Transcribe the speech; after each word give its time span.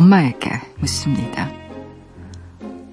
엄마에게 0.00 0.50
묻습니다. 0.78 1.50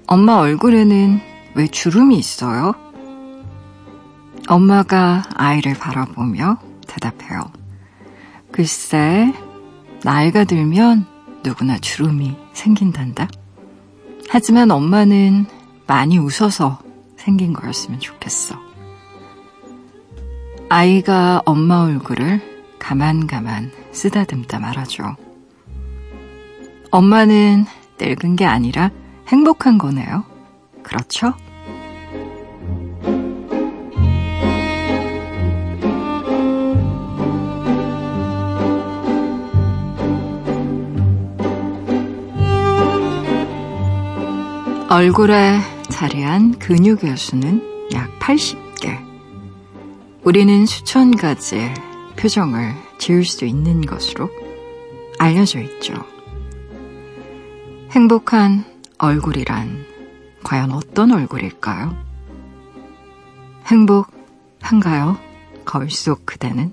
엄마 0.06 0.34
얼굴에는 0.34 1.20
왜 1.54 1.66
주름이 1.66 2.18
있어요? 2.18 2.74
엄마가 4.46 5.22
아이를 5.34 5.74
바라보며 5.74 6.58
대답해요. 6.86 7.40
글쎄, 8.52 9.32
나이가 10.04 10.44
들면 10.44 11.06
누구나 11.42 11.78
주름이 11.78 12.36
생긴단다. 12.52 13.28
하지만 14.28 14.70
엄마는 14.70 15.46
많이 15.86 16.18
웃어서 16.18 16.78
생긴 17.16 17.54
거였으면 17.54 18.00
좋겠어. 18.00 18.54
아이가 20.68 21.40
엄마 21.46 21.84
얼굴을 21.84 22.76
가만가만 22.78 23.72
쓰다듬다 23.92 24.58
말하죠. 24.58 25.16
엄마는 26.90 27.66
늙은 28.00 28.36
게 28.36 28.44
아니라 28.44 28.90
행복한 29.28 29.78
거네요. 29.78 30.24
그렇죠? 30.82 31.34
얼굴에 44.90 45.58
자리한 45.90 46.58
근육의 46.58 47.18
수는 47.18 47.62
약 47.92 48.18
80개. 48.20 48.98
우리는 50.24 50.64
수천 50.64 51.14
가지의 51.14 51.74
표정을 52.16 52.74
지을 52.96 53.24
수 53.24 53.44
있는 53.44 53.82
것으로 53.82 54.30
알려져 55.18 55.60
있죠. 55.60 55.94
행복한 57.90 58.64
얼굴이란 58.98 59.86
과연 60.44 60.72
어떤 60.72 61.10
얼굴일까요? 61.10 61.96
행복한가요? 63.66 65.18
거울 65.64 65.90
속 65.90 66.26
그대는? 66.26 66.72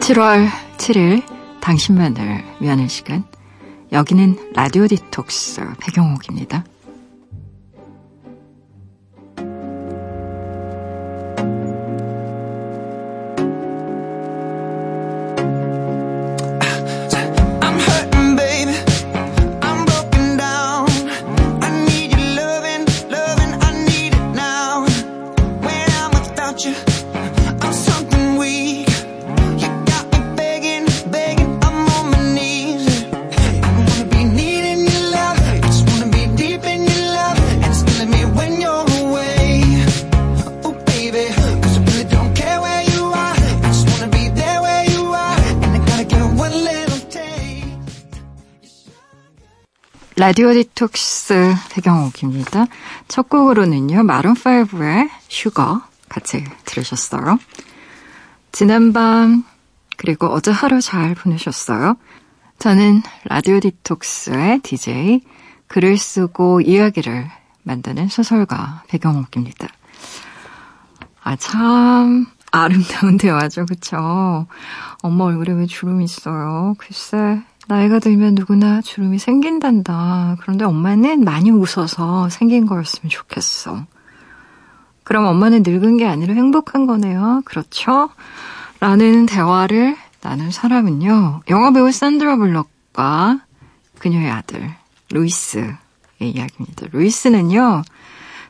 7월 0.00 0.48
7일 0.76 1.22
당신만을 1.60 2.44
위하는 2.60 2.88
시간 2.88 3.24
여기는 3.92 4.52
라디오 4.52 4.88
디톡스 4.88 5.64
배경옥입니다. 5.80 6.64
라디오 50.26 50.54
디톡스 50.54 51.54
배경옥입니다. 51.70 52.64
첫 53.08 53.28
곡으로는요, 53.28 53.96
마룬5의 54.04 55.10
Sugar 55.28 55.82
같이 56.08 56.42
들으셨어요. 56.64 57.38
지난밤, 58.50 59.44
그리고 59.98 60.28
어제 60.28 60.50
하루 60.50 60.80
잘 60.80 61.14
보내셨어요? 61.14 61.98
저는 62.58 63.02
라디오 63.24 63.60
디톡스의 63.60 64.60
DJ, 64.60 65.20
글을 65.66 65.98
쓰고 65.98 66.62
이야기를 66.62 67.28
만드는 67.62 68.08
소설가 68.08 68.82
배경옥입니다. 68.88 69.68
아, 71.22 71.36
참, 71.36 72.24
아름다운 72.50 73.18
대화죠, 73.18 73.66
그쵸? 73.66 74.46
엄마 75.02 75.24
얼굴에 75.24 75.52
왜 75.52 75.66
주름이 75.66 76.02
있어요? 76.04 76.76
글쎄, 76.78 77.42
나이가 77.66 77.98
들면 77.98 78.34
누구나 78.34 78.80
주름이 78.80 79.18
생긴단다. 79.18 80.36
그런데 80.40 80.64
엄마는 80.64 81.24
많이 81.24 81.50
웃어서 81.50 82.28
생긴 82.28 82.66
거였으면 82.66 83.08
좋겠어. 83.08 83.86
그럼 85.02 85.26
엄마는 85.26 85.62
늙은 85.64 85.96
게 85.98 86.06
아니라 86.06 86.34
행복한 86.34 86.86
거네요. 86.86 87.42
그렇죠? 87.44 88.10
라는 88.80 89.26
대화를 89.26 89.96
나눈 90.20 90.50
사람은요. 90.50 91.42
영화배우 91.48 91.92
산드라 91.92 92.36
블럭과 92.36 93.40
그녀의 93.98 94.30
아들 94.30 94.70
루이스의 95.10 95.76
이야기입니다. 96.20 96.88
루이스는요. 96.92 97.82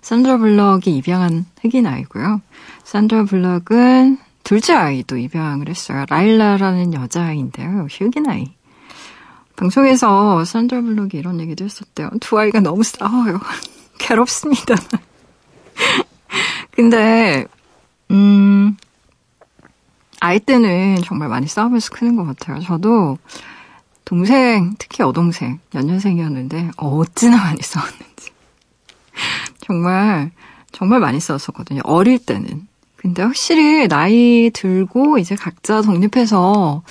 산드라 0.00 0.38
블럭이 0.38 0.96
입양한 0.96 1.46
흑인 1.60 1.86
아이고요. 1.86 2.40
산드라 2.84 3.24
블럭은 3.24 4.18
둘째 4.44 4.74
아이도 4.74 5.16
입양을 5.16 5.68
했어요. 5.68 6.04
라일라라는 6.08 6.94
여자아이인데요. 6.94 7.86
흑인 7.90 8.28
아이. 8.28 8.52
방송에서 9.56 10.44
산드라 10.44 10.80
블록이 10.82 11.16
이런 11.16 11.40
얘기도 11.40 11.64
했었대요. 11.64 12.10
두 12.20 12.38
아이가 12.38 12.60
너무 12.60 12.82
싸워요. 12.82 13.40
괴롭습니다. 13.98 14.74
근데, 16.72 17.46
음, 18.10 18.76
아이 20.20 20.40
때는 20.40 20.96
정말 21.04 21.28
많이 21.28 21.46
싸우면서 21.46 21.90
크는 21.90 22.16
것 22.16 22.24
같아요. 22.24 22.60
저도 22.60 23.18
동생, 24.04 24.74
특히 24.78 25.02
여동생, 25.02 25.60
연년생이었는데, 25.74 26.72
어찌나 26.76 27.36
많이 27.36 27.60
싸웠는지. 27.62 28.32
정말, 29.60 30.32
정말 30.72 31.00
많이 31.00 31.20
싸웠었거든요. 31.20 31.80
어릴 31.84 32.18
때는. 32.18 32.66
근데 32.96 33.22
확실히 33.22 33.86
나이 33.86 34.50
들고 34.52 35.18
이제 35.18 35.36
각자 35.36 35.82
독립해서 35.82 36.82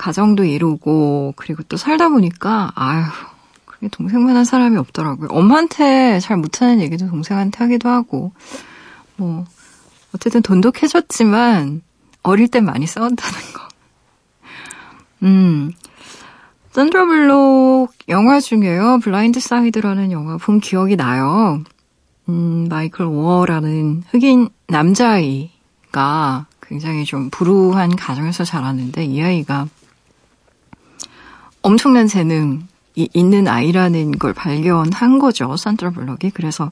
가정도 0.00 0.44
이루고 0.44 1.34
그리고 1.36 1.62
또 1.64 1.76
살다 1.76 2.08
보니까 2.08 2.72
아휴 2.74 3.04
그게 3.66 3.88
동생만 3.88 4.34
한 4.34 4.46
사람이 4.46 4.78
없더라고요. 4.78 5.28
엄마한테 5.30 6.20
잘 6.20 6.38
못하는 6.38 6.80
얘기도 6.80 7.06
동생한테 7.06 7.58
하기도 7.58 7.90
하고 7.90 8.32
뭐 9.16 9.44
어쨌든 10.14 10.40
돈독해졌지만 10.40 11.82
어릴 12.22 12.48
땐 12.48 12.64
많이 12.64 12.86
싸웠다는 12.86 13.38
거. 13.52 13.68
음. 15.24 15.72
샌드라 16.70 17.04
블록 17.04 17.90
영화 18.08 18.40
중에요. 18.40 19.00
Blind 19.02 19.38
Side라는 19.38 20.12
영화 20.12 20.38
본 20.38 20.60
기억이 20.60 20.96
나요. 20.96 21.62
음, 22.30 22.68
마이클 22.70 23.04
오어라는 23.04 24.04
흑인 24.08 24.48
남자아이가 24.68 26.46
굉장히 26.62 27.04
좀 27.04 27.28
불우한 27.28 27.96
가정에서 27.96 28.44
자랐는데 28.44 29.04
이 29.04 29.20
아이가 29.20 29.66
엄청난 31.62 32.06
재능이 32.06 32.60
있는 33.12 33.48
아이라는 33.48 34.12
걸 34.12 34.32
발견한 34.32 35.18
거죠. 35.18 35.56
산드라 35.56 35.90
블럭이. 35.90 36.30
그래서 36.32 36.70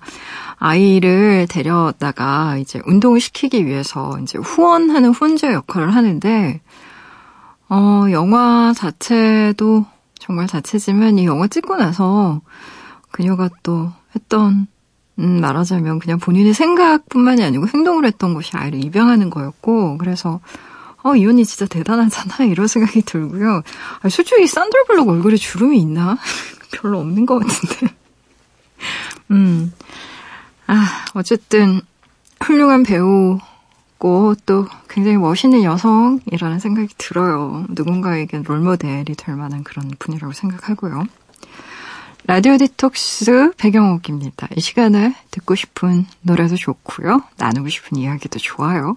아이를 0.56 1.46
데려다가 1.48 2.56
이제 2.56 2.80
운동을 2.86 3.20
시키기 3.20 3.66
위해서 3.66 4.18
이제 4.22 4.38
후원하는 4.38 5.10
후원자 5.10 5.52
역할을 5.52 5.94
하는데, 5.94 6.60
어, 7.68 8.06
영화 8.10 8.72
자체도 8.74 9.84
정말 10.18 10.46
자체지만 10.46 11.18
이 11.18 11.26
영화 11.26 11.46
찍고 11.46 11.76
나서 11.76 12.40
그녀가 13.10 13.48
또 13.62 13.92
했던 14.14 14.66
음, 15.18 15.40
말하자면 15.40 15.98
그냥 15.98 16.18
본인의 16.18 16.54
생각뿐만이 16.54 17.42
아니고 17.42 17.66
행동을 17.66 18.04
했던 18.04 18.34
것이 18.34 18.56
아이를 18.56 18.84
입양하는 18.84 19.30
거였고, 19.30 19.98
그래서 19.98 20.40
어, 21.02 21.14
이 21.14 21.26
언니 21.26 21.44
진짜 21.44 21.66
대단하잖아. 21.66 22.44
이런 22.50 22.66
생각이 22.66 23.02
들고요. 23.02 23.62
아니, 24.00 24.10
솔직히 24.10 24.46
산들블록 24.46 25.08
얼굴에 25.08 25.36
주름이 25.36 25.78
있나? 25.80 26.18
별로 26.72 26.98
없는 27.00 27.26
것 27.26 27.38
같은데. 27.38 27.94
음. 29.30 29.72
아, 30.66 31.04
어쨌든, 31.14 31.80
훌륭한 32.40 32.82
배우고 32.82 34.34
또 34.46 34.66
굉장히 34.88 35.16
멋있는 35.16 35.64
여성이라는 35.64 36.58
생각이 36.58 36.94
들어요. 36.98 37.64
누군가에게 37.70 38.42
롤모델이 38.44 39.14
될 39.14 39.34
만한 39.34 39.64
그런 39.64 39.90
분이라고 39.98 40.32
생각하고요. 40.32 41.06
라디오 42.26 42.58
디톡스 42.58 43.52
배경옥입니다. 43.56 44.48
이 44.54 44.60
시간에 44.60 45.14
듣고 45.30 45.54
싶은 45.54 46.06
노래도 46.20 46.56
좋고요. 46.56 47.22
나누고 47.38 47.70
싶은 47.70 47.96
이야기도 47.96 48.38
좋아요. 48.38 48.96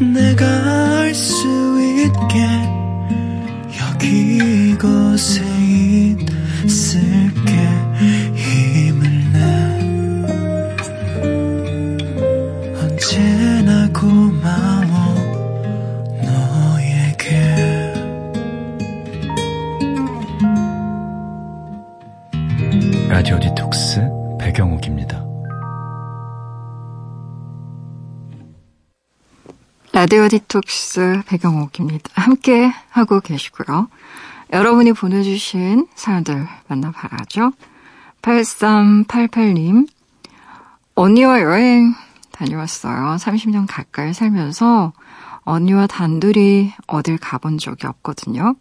내가 0.00 0.46
알 1.00 1.14
수 1.14 1.46
있게 1.80 2.46
여기 3.80 4.70
이곳에 4.70 5.42
있을게 6.64 7.57
라디오 30.10 30.26
디톡스 30.26 31.24
배경옥입니다. 31.26 32.08
함께 32.14 32.72
하고 32.88 33.20
계시고요. 33.20 33.88
여러분이 34.54 34.94
보내주신 34.94 35.86
사연들 35.94 36.48
만나봐야죠. 36.66 37.52
8388님, 38.22 39.86
언니와 40.94 41.42
여행 41.42 41.92
다녀왔어요. 42.32 43.16
30년 43.16 43.66
가까이 43.68 44.14
살면서 44.14 44.94
언니와 45.40 45.86
단둘이 45.86 46.72
어딜 46.86 47.18
가본 47.18 47.58
적이 47.58 47.88
없거든요. 47.88 48.54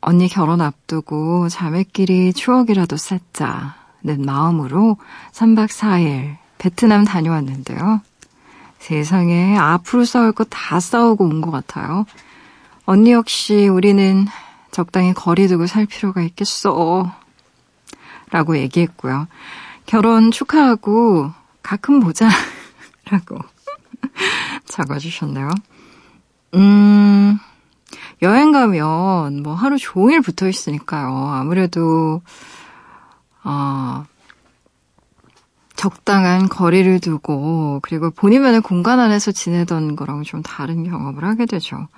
언니 0.00 0.28
결혼 0.28 0.62
앞두고 0.62 1.50
자매끼리 1.50 2.32
추억이라도 2.32 2.96
쌓자는 2.96 4.24
마음으로 4.24 4.96
3박 5.32 5.68
4일 5.68 6.38
베트남 6.56 7.04
다녀왔는데요. 7.04 8.00
세상에 8.80 9.56
앞으로 9.58 10.04
싸울 10.04 10.32
거 10.32 10.44
다 10.44 10.80
싸우고 10.80 11.24
온 11.24 11.40
것 11.40 11.50
같아요. 11.50 12.06
언니 12.86 13.12
역시 13.12 13.68
우리는 13.68 14.26
적당히 14.70 15.12
거리 15.14 15.46
두고 15.48 15.66
살 15.66 15.86
필요가 15.86 16.22
있겠어. 16.22 17.12
라고 18.30 18.56
얘기했고요. 18.58 19.28
결혼 19.86 20.30
축하하고 20.30 21.32
가끔 21.62 22.00
보자. 22.00 22.28
라고 23.10 23.38
적어주셨네요. 24.66 25.50
음, 26.54 27.38
여행 28.22 28.52
가면 28.52 29.42
뭐 29.42 29.54
하루 29.54 29.78
종일 29.78 30.20
붙어 30.20 30.48
있으니까요. 30.48 31.28
아무래도, 31.28 32.22
어, 33.44 34.04
적당한 35.80 36.46
거리를 36.50 37.00
두고, 37.00 37.80
그리고 37.82 38.10
본인만의 38.10 38.60
공간 38.60 39.00
안에서 39.00 39.32
지내던 39.32 39.96
거랑 39.96 40.24
좀 40.24 40.42
다른 40.42 40.84
경험을 40.84 41.24
하게 41.24 41.46
되죠. 41.46 41.88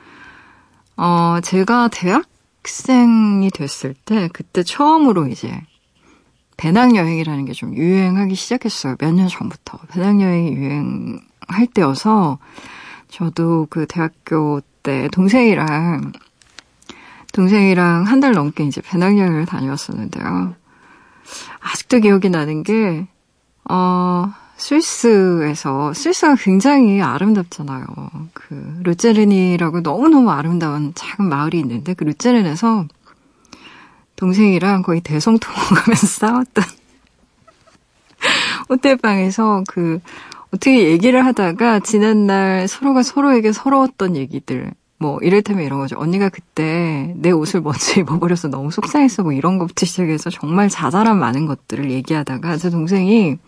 어, 0.96 1.38
제가 1.42 1.88
대학생이 1.88 3.50
됐을 3.50 3.94
때, 4.04 4.28
그때 4.32 4.62
처음으로 4.62 5.26
이제, 5.26 5.60
배낭여행이라는 6.58 7.44
게 7.44 7.52
좀 7.54 7.74
유행하기 7.74 8.36
시작했어요. 8.36 8.94
몇 9.00 9.12
년 9.14 9.26
전부터. 9.26 9.78
배낭여행이 9.90 10.52
유행할 10.52 11.66
때여서, 11.74 12.38
저도 13.08 13.66
그 13.68 13.86
대학교 13.86 14.60
때 14.84 15.08
동생이랑 15.10 16.12
동생이랑 17.32 18.04
한 18.04 18.20
달 18.20 18.30
넘게 18.32 18.62
이제 18.64 18.80
배낭여행을 18.80 19.46
다녀왔었는데요. 19.46 20.54
아직도 21.60 21.98
기억이 21.98 22.30
나는 22.30 22.62
게, 22.62 23.08
어, 23.68 24.32
스위스에서, 24.56 25.92
스위스가 25.92 26.36
굉장히 26.36 27.00
아름답잖아요. 27.00 27.84
그, 28.32 28.80
루제른이라고 28.84 29.80
너무너무 29.80 30.30
아름다운 30.30 30.92
작은 30.94 31.28
마을이 31.28 31.58
있는데, 31.60 31.94
그 31.94 32.04
루제른에서 32.04 32.86
동생이랑 34.16 34.82
거의 34.82 35.00
대성통하면서 35.00 36.06
싸웠던 36.06 36.64
호텔방에서 38.68 39.64
그, 39.68 40.00
어떻게 40.52 40.90
얘기를 40.90 41.24
하다가 41.24 41.80
지난날 41.80 42.68
서로가 42.68 43.02
서로에게 43.02 43.52
서러웠던 43.52 44.16
얘기들, 44.16 44.72
뭐 44.98 45.18
이를테면 45.20 45.64
이런 45.64 45.80
거죠. 45.80 45.98
언니가 45.98 46.28
그때 46.28 47.12
내 47.16 47.30
옷을 47.30 47.60
먼저 47.60 47.98
입어버려서 48.00 48.48
너무 48.48 48.70
속상했어. 48.70 49.24
뭐 49.24 49.32
이런 49.32 49.58
것부터 49.58 49.84
시작해서 49.84 50.30
정말 50.30 50.68
자잘한 50.68 51.18
많은 51.18 51.46
것들을 51.46 51.90
얘기하다가 51.90 52.58
제 52.58 52.70
동생이 52.70 53.38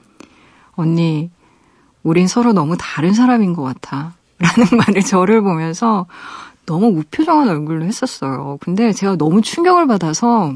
언니 0.77 1.31
우린 2.03 2.29
서로 2.29 2.53
너무 2.53 2.77
다른 2.79 3.15
사람인 3.15 3.55
것 3.55 3.63
같아. 3.63 4.15
라는 4.39 4.67
말을 4.87 5.03
저를 5.03 5.41
보면서 5.43 6.07
너무 6.67 6.91
무표정한 6.91 7.49
얼굴로 7.49 7.85
했었어요. 7.85 8.59
근데 8.61 8.93
제가 8.93 9.17
너무 9.17 9.43
충격을 9.43 9.87
받아서 9.87 10.55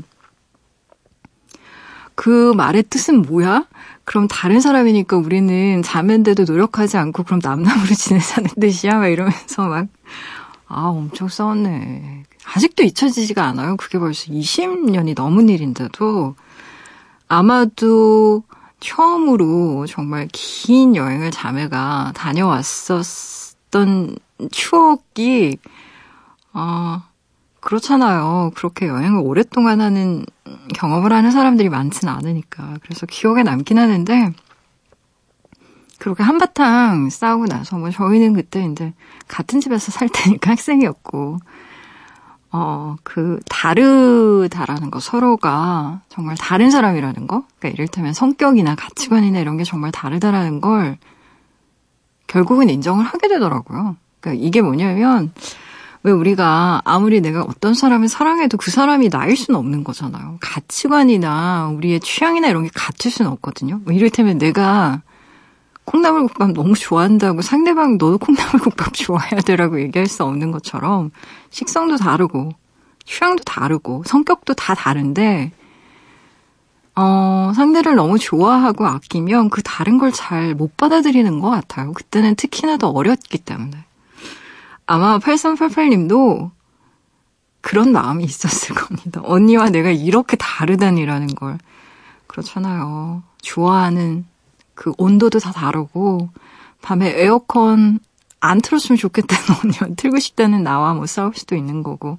그 2.15 2.53
말의 2.55 2.85
뜻은 2.85 3.23
뭐야? 3.23 3.67
그럼 4.05 4.27
다른 4.27 4.61
사람이니까 4.61 5.19
우리는 5.19 5.83
자매인데도 5.83 6.45
노력하지 6.45 6.97
않고 6.97 7.23
그럼 7.23 7.41
남남으로 7.43 7.89
지내자는 7.95 8.51
뜻이야? 8.61 8.99
막 8.99 9.09
이러면서 9.09 9.69
막, 9.69 9.87
아, 10.67 10.87
엄청 10.87 11.29
싸웠네. 11.29 12.25
아직도 12.55 12.83
잊혀지지가 12.83 13.45
않아요. 13.45 13.77
그게 13.77 13.99
벌써 13.99 14.33
20년이 14.33 15.15
넘은 15.15 15.49
일인데도 15.51 16.35
아마도 17.29 18.43
처음으로 18.81 19.87
정말 19.87 20.29
긴 20.33 20.97
여행을 20.97 21.31
자매가 21.31 22.13
다녀왔었던 22.15 24.17
추억이, 24.51 25.59
아, 26.53 27.09
그렇잖아요. 27.61 28.53
그렇게 28.55 28.87
여행을 28.87 29.21
오랫동안 29.25 29.81
하는 29.81 30.25
경험을 30.75 31.13
하는 31.13 31.31
사람들이 31.31 31.69
많지는 31.69 32.13
않으니까. 32.13 32.77
그래서 32.83 33.07
기억에 33.07 33.43
남긴 33.43 33.79
하는데, 33.79 34.33
그렇게 35.99 36.23
한바탕 36.23 37.11
싸우고 37.11 37.47
나서, 37.47 37.77
뭐, 37.77 37.91
저희는 37.91 38.35
그때 38.35 38.65
이제 38.65 38.93
같은 39.27 39.61
집에서 39.61 39.91
살 39.91 40.09
때니까 40.09 40.51
학생이었고, 40.53 41.39
어, 42.51 42.97
그, 43.03 43.41
다르다라는 43.49 44.91
거, 44.91 45.01
서로가 45.01 46.01
정말 46.09 46.37
다른 46.37 46.71
사람이라는 46.71 47.27
거, 47.27 47.45
그러니까 47.59 47.69
이를테면 47.69 48.13
성격이나 48.15 48.75
가치관이나 48.75 49.39
이런 49.39 49.57
게 49.57 49.65
정말 49.65 49.93
다르다라는 49.93 50.61
걸 50.61 50.97
결국은 52.27 52.71
인정을 52.71 53.05
하게 53.05 53.29
되더라고요. 53.29 53.97
그러니까 54.21 54.45
이게 54.45 54.63
뭐냐면, 54.63 55.33
왜 56.03 56.13
우리가 56.13 56.81
아무리 56.85 57.21
내가 57.21 57.43
어떤 57.43 57.75
사람을 57.75 58.09
사랑해도 58.09 58.57
그 58.57 58.71
사람이 58.71 59.11
나일 59.11 59.37
수는 59.37 59.59
없는 59.59 59.85
거잖아요. 59.85 60.39
가치관이나 60.41 61.69
우리의 61.75 62.01
취향이나 62.01 62.49
이런 62.49 62.63
게 62.65 62.71
같을 62.73 63.11
수는 63.11 63.31
없거든요. 63.33 63.81
뭐 63.85 63.93
이를테면 63.93 64.39
내가 64.39 65.03
콩나물국밥 65.89 66.53
너무 66.53 66.75
좋아한다고 66.75 67.41
상대방 67.43 67.93
너도 67.93 68.19
콩나물국밥 68.19 68.93
좋아해야 68.95 69.41
되라고 69.41 69.81
얘기할 69.81 70.07
수 70.07 70.23
없는 70.25 70.51
것처럼 70.51 71.11
식성도 71.51 71.97
다르고 71.97 72.51
취향도 73.07 73.45
다르고 73.45 74.03
성격도 74.05 74.53
다 74.55 74.75
다른데 74.75 75.53
어, 76.95 77.53
상대를 77.55 77.95
너무 77.95 78.19
좋아하고 78.19 78.87
아끼면 78.87 79.51
그 79.51 79.63
다른 79.63 79.99
걸 79.99 80.11
잘 80.13 80.55
못 80.55 80.77
받아들이는 80.77 81.39
것 81.41 81.49
같아요. 81.49 81.93
그때는 81.93 82.35
특히나 82.35 82.77
더 82.77 82.89
어렸기 82.89 83.39
때문에. 83.39 83.85
아마 84.87 85.19
8388님도 85.19 86.51
그런 87.61 87.93
마음이 87.93 88.25
있었을 88.25 88.75
겁니다. 88.77 89.21
언니와 89.25 89.71
내가 89.71 89.91
이렇게 89.91 90.37
다르다니라는 90.37 91.29
걸. 91.37 91.59
그렇잖아요. 92.27 93.23
좋아하는 93.43 94.27
그 94.79 94.93
온도도 94.97 95.41
다 95.41 95.51
다르고, 95.51 96.29
밤에 96.83 97.21
에어컨 97.21 97.99
안 98.39 98.61
틀었으면 98.61 98.97
좋겠다는 98.97 99.45
언니와 99.65 99.97
틀고 99.97 100.21
싶다는 100.21 100.63
나와 100.63 100.95
뭐 100.95 101.07
싸울 101.07 101.33
수도 101.35 101.57
있는 101.57 101.83
거고, 101.83 102.19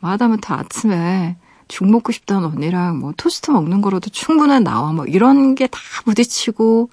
뭐 0.00 0.10
하다못해 0.10 0.52
아침에 0.52 1.36
죽 1.68 1.90
먹고 1.90 2.12
싶다는 2.12 2.44
언니랑 2.44 2.98
뭐 2.98 3.14
토스트 3.16 3.50
먹는 3.50 3.80
거로도 3.80 4.10
충분한 4.10 4.64
나와 4.64 4.92
뭐 4.92 5.06
이런 5.06 5.54
게 5.54 5.66
다 5.68 5.80
부딪히고 6.04 6.90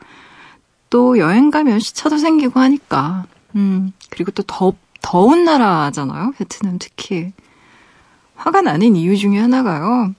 또 0.90 1.18
여행 1.20 1.52
가면 1.52 1.80
시차도 1.80 2.18
생기고 2.18 2.62
하니까. 2.62 3.26
음 3.56 3.92
그리고 4.10 4.32
또 4.32 4.44
더, 4.44 4.72
더운 5.02 5.44
나라잖아요 5.44 6.32
베트남 6.38 6.78
특히. 6.80 7.34
화가 8.36 8.62
나는 8.62 8.96
이유 8.96 9.18
중에 9.18 9.38
하나가요 9.40 10.14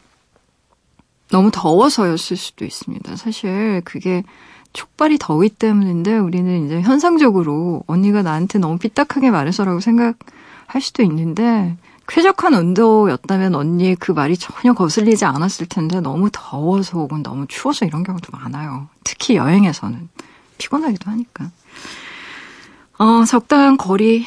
너무 1.30 1.50
더워서였을 1.52 2.36
수도 2.36 2.64
있습니다 2.64 3.16
사실 3.16 3.82
그게 3.84 4.22
촉발이 4.72 5.18
더위 5.18 5.48
때문인데 5.48 6.18
우리는 6.18 6.66
이제 6.66 6.80
현상적으로 6.80 7.82
언니가 7.86 8.22
나한테 8.22 8.58
너무 8.58 8.78
삐딱하게 8.78 9.30
말해서라고 9.30 9.80
생각할 9.80 10.80
수도 10.80 11.02
있는데 11.02 11.76
쾌적한 12.10 12.54
온도였다면 12.54 13.54
언니의 13.54 13.94
그 13.96 14.10
말이 14.10 14.36
전혀 14.36 14.72
거슬리지 14.72 15.24
않았을 15.24 15.66
텐데 15.66 16.00
너무 16.00 16.28
더워서 16.32 16.98
혹은 16.98 17.22
너무 17.22 17.46
추워서 17.46 17.86
이런 17.86 18.02
경우도 18.02 18.36
많아요. 18.36 18.88
특히 19.04 19.36
여행에서는 19.36 20.08
피곤하기도 20.58 21.08
하니까. 21.08 21.50
어, 22.98 23.24
적당한 23.24 23.76
거리 23.76 24.26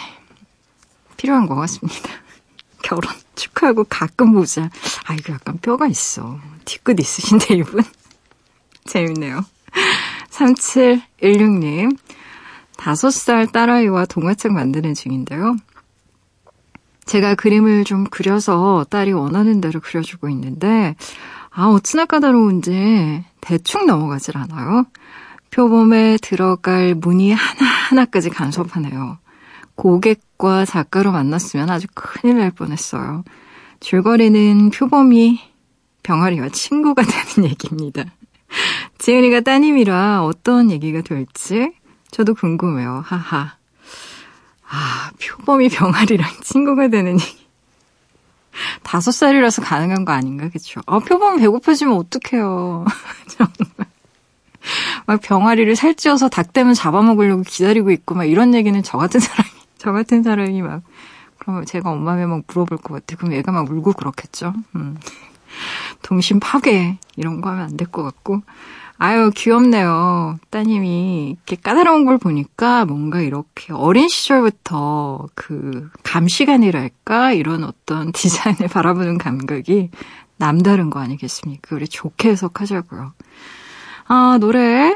필요한 1.18 1.46
것 1.46 1.56
같습니다. 1.56 2.10
결혼 2.82 3.12
축하하고 3.36 3.86
가끔 3.86 4.34
보자. 4.34 4.70
아, 5.06 5.14
이거 5.14 5.34
약간 5.34 5.58
뼈가 5.60 5.88
있어. 5.88 6.40
뒤끝 6.66 7.00
있으신데, 7.00 7.56
이분. 7.56 7.84
재밌네요. 8.86 9.44
3716님. 10.30 11.98
다섯 12.78 13.12
살 13.12 13.48
딸아이와 13.48 14.06
동화책 14.06 14.52
만드는 14.52 14.94
중인데요. 14.94 15.56
제가 17.06 17.36
그림을 17.36 17.84
좀 17.84 18.06
그려서 18.06 18.86
딸이 18.90 19.12
원하는 19.14 19.62
대로 19.62 19.80
그려주고 19.80 20.30
있는데, 20.30 20.96
아, 21.50 21.68
어찌나 21.68 22.06
까다로운지 22.06 23.24
대충 23.42 23.86
넘어가질 23.86 24.38
않아요. 24.38 24.86
표범에 25.52 26.18
들어갈 26.22 26.96
문이 26.96 27.32
하나하나까지 27.32 28.32
간섭하네요. 28.32 29.20
고객과 29.76 30.66
작가로 30.66 31.12
만났으면 31.12 31.70
아주 31.70 31.88
큰일 31.94 32.38
날 32.38 32.52
뻔했어요. 32.52 33.24
줄거리는 33.80 34.70
표범이 34.70 35.42
병아리와 36.04 36.50
친구가 36.50 37.04
되는 37.36 37.50
얘기입니다. 37.50 38.06
지은이가 39.00 39.42
따님이라 39.42 40.24
어떤 40.24 40.70
얘기가 40.72 41.02
될지 41.02 41.74
저도 42.12 42.36
궁금해요. 42.36 43.04
하하. 43.06 43.56
아, 44.70 45.12
표범이 45.22 45.70
병아리랑 45.70 46.30
친구가 46.42 46.88
되는 46.88 47.20
얘기. 47.20 47.44
다섯 48.84 49.12
살이라서 49.12 49.62
가능한 49.62 50.06
거 50.06 50.12
아닌가, 50.12 50.50
그쵸? 50.50 50.82
아, 50.86 51.00
표범이 51.00 51.40
배고파지면 51.40 51.96
어떡해요. 51.96 52.86
정말. 53.28 53.92
막 55.06 55.22
병아리를 55.22 55.76
살찌워서 55.76 56.30
닭 56.30 56.54
되면 56.54 56.74
잡아먹으려고 56.74 57.44
기다리고 57.44 57.92
있고, 57.92 58.16
막 58.16 58.26
이런 58.26 58.54
얘기는 58.54 58.82
저 58.84 58.98
같은 58.98 59.20
사람이, 59.20 59.50
저 59.84 59.92
같은 59.92 60.24
사람이 60.24 60.62
막, 60.62 60.82
그러면 61.40 61.66
제가 61.66 61.92
엄마에 61.92 62.26
막 62.26 62.44
물어볼 62.48 62.78
것 62.78 62.94
같아. 62.94 63.18
그럼 63.18 63.34
얘가 63.34 63.52
막 63.52 63.70
울고 63.70 63.92
그렇겠죠? 63.94 64.54
음. 64.76 64.98
동심 66.02 66.40
파괴, 66.40 66.98
이런 67.18 67.42
거 67.42 67.50
하면 67.50 67.66
안 67.66 67.76
될 67.78 67.92
것 67.92 68.02
같고. 68.04 68.42
아유, 68.98 69.30
귀엽네요. 69.36 70.40
따님이 70.52 71.32
이렇게 71.36 71.58
까다로운 71.58 72.06
걸 72.06 72.18
보니까 72.18 72.86
뭔가 72.86 73.20
이렇게 73.20 73.74
어린 73.74 74.08
시절부터 74.08 75.28
그 75.36 75.90
감시관이랄까? 76.04 77.34
이런 77.34 77.66
어떤 77.66 78.14
디자인을 78.14 78.70
바라보는 78.70 79.18
감각이 79.18 79.90
남다른 80.38 80.90
거 80.90 81.02
아니겠습니까? 81.02 81.76
우리 81.76 81.88
좋게 81.90 82.30
해석하자고요. 82.30 83.12
아, 84.08 84.38
노래 84.40 84.96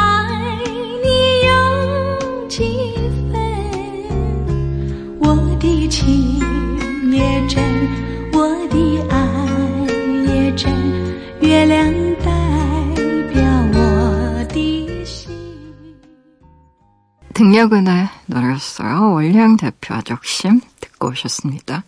등려근의 17.51 18.07
노래였어요. 18.27 19.11
월량 19.11 19.57
대표 19.57 19.93
아적심 19.93 20.61
듣고 20.79 21.09
오셨습니다. 21.09 21.83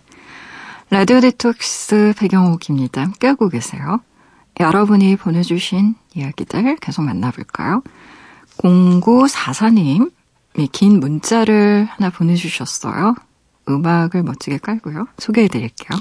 라디오 0.89 1.22
디톡스 1.22 2.15
배경옥입니다. 2.17 3.01
함께 3.01 3.27
하고 3.27 3.48
계세요. 3.48 4.01
여러분이 4.60 5.15
보내주신 5.15 5.96
이야기들 6.15 6.75
계속 6.82 7.03
만나볼까요? 7.03 7.82
0944님, 8.58 10.12
긴 10.74 11.00
문자를 11.00 11.88
하나 11.89 12.10
보내주셨어요. 12.10 13.15
음악을 13.70 14.22
멋지게 14.22 14.58
깔고요. 14.58 15.08
소개해드릴게요. 15.17 15.98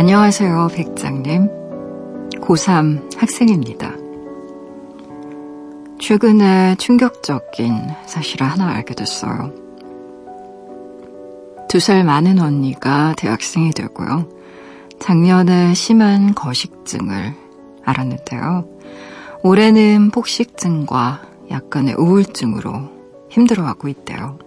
안녕하세요, 0.00 0.68
백장님. 0.72 1.50
고3 2.40 3.18
학생입니다. 3.18 3.92
최근에 6.00 6.76
충격적인 6.76 7.90
사실을 8.06 8.50
하나 8.50 8.68
알게 8.68 8.94
됐어요. 8.94 9.52
두 11.68 11.78
살 11.80 12.02
많은 12.04 12.38
언니가 12.38 13.12
대학생이 13.18 13.72
되고요. 13.72 14.26
작년에 15.00 15.74
심한 15.74 16.34
거식증을 16.34 17.34
알았는데요. 17.84 18.66
올해는 19.42 20.12
폭식증과 20.12 21.20
약간의 21.50 21.96
우울증으로 21.98 22.88
힘들어하고 23.28 23.88
있대요. 23.88 24.38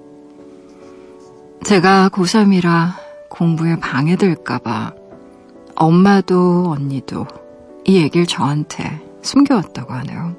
제가 1.64 2.10
고3이라 2.10 2.94
공부에 3.30 3.76
방해될까봐 3.76 5.03
엄마도 5.76 6.72
언니도 6.72 7.26
이 7.86 7.98
얘기를 7.98 8.26
저한테 8.26 9.02
숨겨왔다고 9.22 9.94
하네요. 9.94 10.36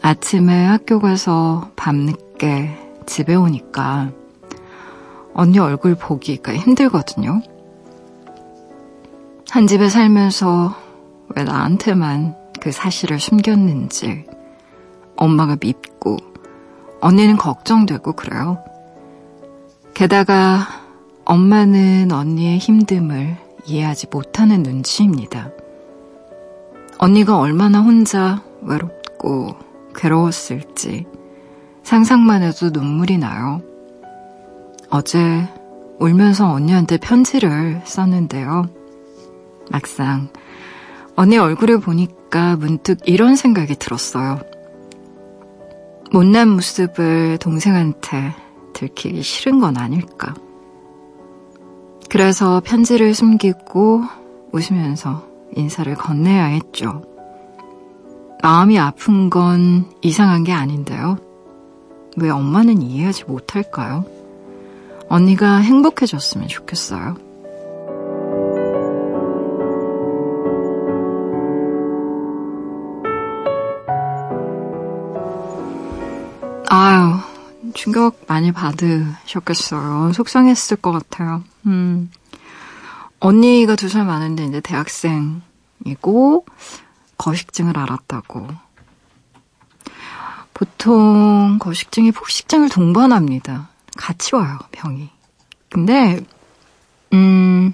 아침에 0.00 0.64
학교 0.66 0.98
가서 0.98 1.70
밤늦게 1.76 3.04
집에 3.06 3.34
오니까 3.34 4.10
언니 5.34 5.58
얼굴 5.58 5.94
보기가 5.94 6.54
힘들거든요. 6.54 7.40
한 9.50 9.66
집에 9.66 9.88
살면서 9.88 10.74
왜 11.36 11.44
나한테만 11.44 12.36
그 12.60 12.72
사실을 12.72 13.20
숨겼는지 13.20 14.24
엄마가 15.16 15.56
밉고 15.60 16.16
언니는 17.00 17.36
걱정되고 17.36 18.12
그래요. 18.12 18.58
게다가 19.94 20.66
엄마는 21.24 22.12
언니의 22.12 22.58
힘듦을 22.58 23.41
이해하지 23.64 24.08
못하는 24.10 24.62
눈치입니다. 24.62 25.50
언니가 26.98 27.38
얼마나 27.38 27.80
혼자 27.80 28.42
외롭고 28.62 29.56
괴로웠을지 29.94 31.06
상상만 31.82 32.42
해도 32.42 32.70
눈물이 32.70 33.18
나요. 33.18 33.60
어제 34.90 35.48
울면서 35.98 36.50
언니한테 36.50 36.96
편지를 36.96 37.80
썼는데요. 37.84 38.68
막상 39.70 40.28
언니 41.16 41.38
얼굴을 41.38 41.80
보니까 41.80 42.56
문득 42.56 42.98
이런 43.04 43.36
생각이 43.36 43.76
들었어요. 43.76 44.40
못난 46.12 46.48
모습을 46.50 47.38
동생한테 47.38 48.34
들키기 48.74 49.22
싫은 49.22 49.60
건 49.60 49.76
아닐까. 49.76 50.34
그래서 52.12 52.60
편지를 52.62 53.14
숨기고 53.14 54.02
웃으면서 54.52 55.26
인사를 55.56 55.94
건네야 55.94 56.44
했죠. 56.44 57.00
마음이 58.42 58.78
아픈 58.78 59.30
건 59.30 59.86
이상한 60.02 60.44
게 60.44 60.52
아닌데요. 60.52 61.16
왜 62.18 62.28
엄마는 62.28 62.82
이해하지 62.82 63.24
못할까요? 63.24 64.04
언니가 65.08 65.56
행복해졌으면 65.56 66.48
좋겠어요. 66.48 67.16
충격 77.74 78.24
많이 78.28 78.52
받으셨겠어요. 78.52 80.12
속상했을 80.12 80.76
것 80.78 80.92
같아요. 80.92 81.42
음. 81.66 82.10
언니가 83.20 83.76
두 83.76 83.88
살 83.88 84.04
많은데 84.04 84.44
이제 84.46 84.60
대학생이고 84.60 86.44
거식증을 87.18 87.78
알았다고. 87.78 88.48
보통 90.54 91.58
거식증이 91.60 92.12
폭식증을 92.12 92.68
동반합니다. 92.68 93.68
같이 93.96 94.34
와요, 94.34 94.58
병이. 94.70 95.10
근데, 95.70 96.20
음, 97.12 97.72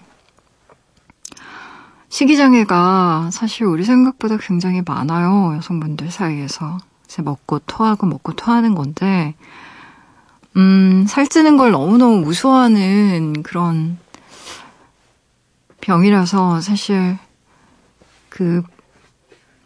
식이장애가 2.08 3.30
사실 3.32 3.64
우리 3.66 3.84
생각보다 3.84 4.36
굉장히 4.38 4.82
많아요, 4.84 5.54
여성분들 5.56 6.10
사이에서. 6.10 6.78
이제 7.04 7.22
먹고 7.22 7.60
토하고 7.60 8.06
먹고 8.06 8.32
토하는 8.34 8.74
건데, 8.74 9.34
음, 10.58 11.06
살찌는 11.06 11.56
걸 11.56 11.70
너무너무 11.70 12.18
무서워하는 12.18 13.42
그런 13.42 13.96
병이라서 15.80 16.60
사실 16.60 17.16
그 18.28 18.62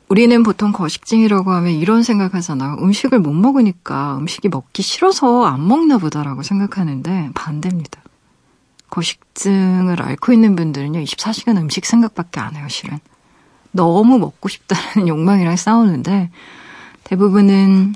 우리는 0.08 0.42
보통 0.42 0.72
거식증이라고 0.72 1.50
하면 1.52 1.72
이런 1.72 2.02
생각하잖아요. 2.02 2.76
음식을 2.82 3.18
못 3.18 3.32
먹으니까 3.32 4.18
음식이 4.18 4.48
먹기 4.50 4.82
싫어서 4.82 5.46
안 5.46 5.66
먹나 5.66 5.96
보다라고 5.96 6.42
생각하는데 6.42 7.30
반대입니다. 7.34 8.02
거식증을 8.90 10.02
앓고 10.02 10.34
있는 10.34 10.54
분들은요, 10.54 11.00
24시간 11.00 11.56
음식 11.56 11.86
생각밖에 11.86 12.40
안 12.40 12.56
해요, 12.56 12.66
실은. 12.68 12.98
너무 13.70 14.18
먹고 14.18 14.50
싶다는 14.50 15.08
욕망이랑 15.08 15.56
싸우는데, 15.56 16.30
대부분은, 17.04 17.94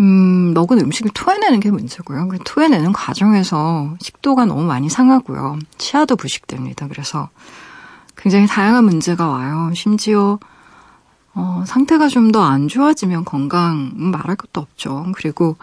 음, 0.00 0.52
먹은 0.54 0.80
음식을 0.80 1.10
토해내는 1.14 1.60
게 1.60 1.70
문제고요. 1.70 2.28
그 2.28 2.38
토해내는 2.44 2.92
과정에서 2.92 3.94
식도가 4.00 4.46
너무 4.46 4.62
많이 4.64 4.88
상하고요. 4.88 5.58
치아도 5.78 6.16
부식됩니다. 6.16 6.88
그래서 6.88 7.28
굉장히 8.16 8.46
다양한 8.46 8.84
문제가 8.84 9.28
와요. 9.28 9.70
심지어 9.74 10.38
어, 11.34 11.62
상태가 11.66 12.08
좀 12.08 12.32
더 12.32 12.42
안 12.42 12.66
좋아지면 12.68 13.24
건강 13.24 13.92
말할 13.94 14.36
것도 14.36 14.60
없죠. 14.60 15.06
그리고 15.14 15.56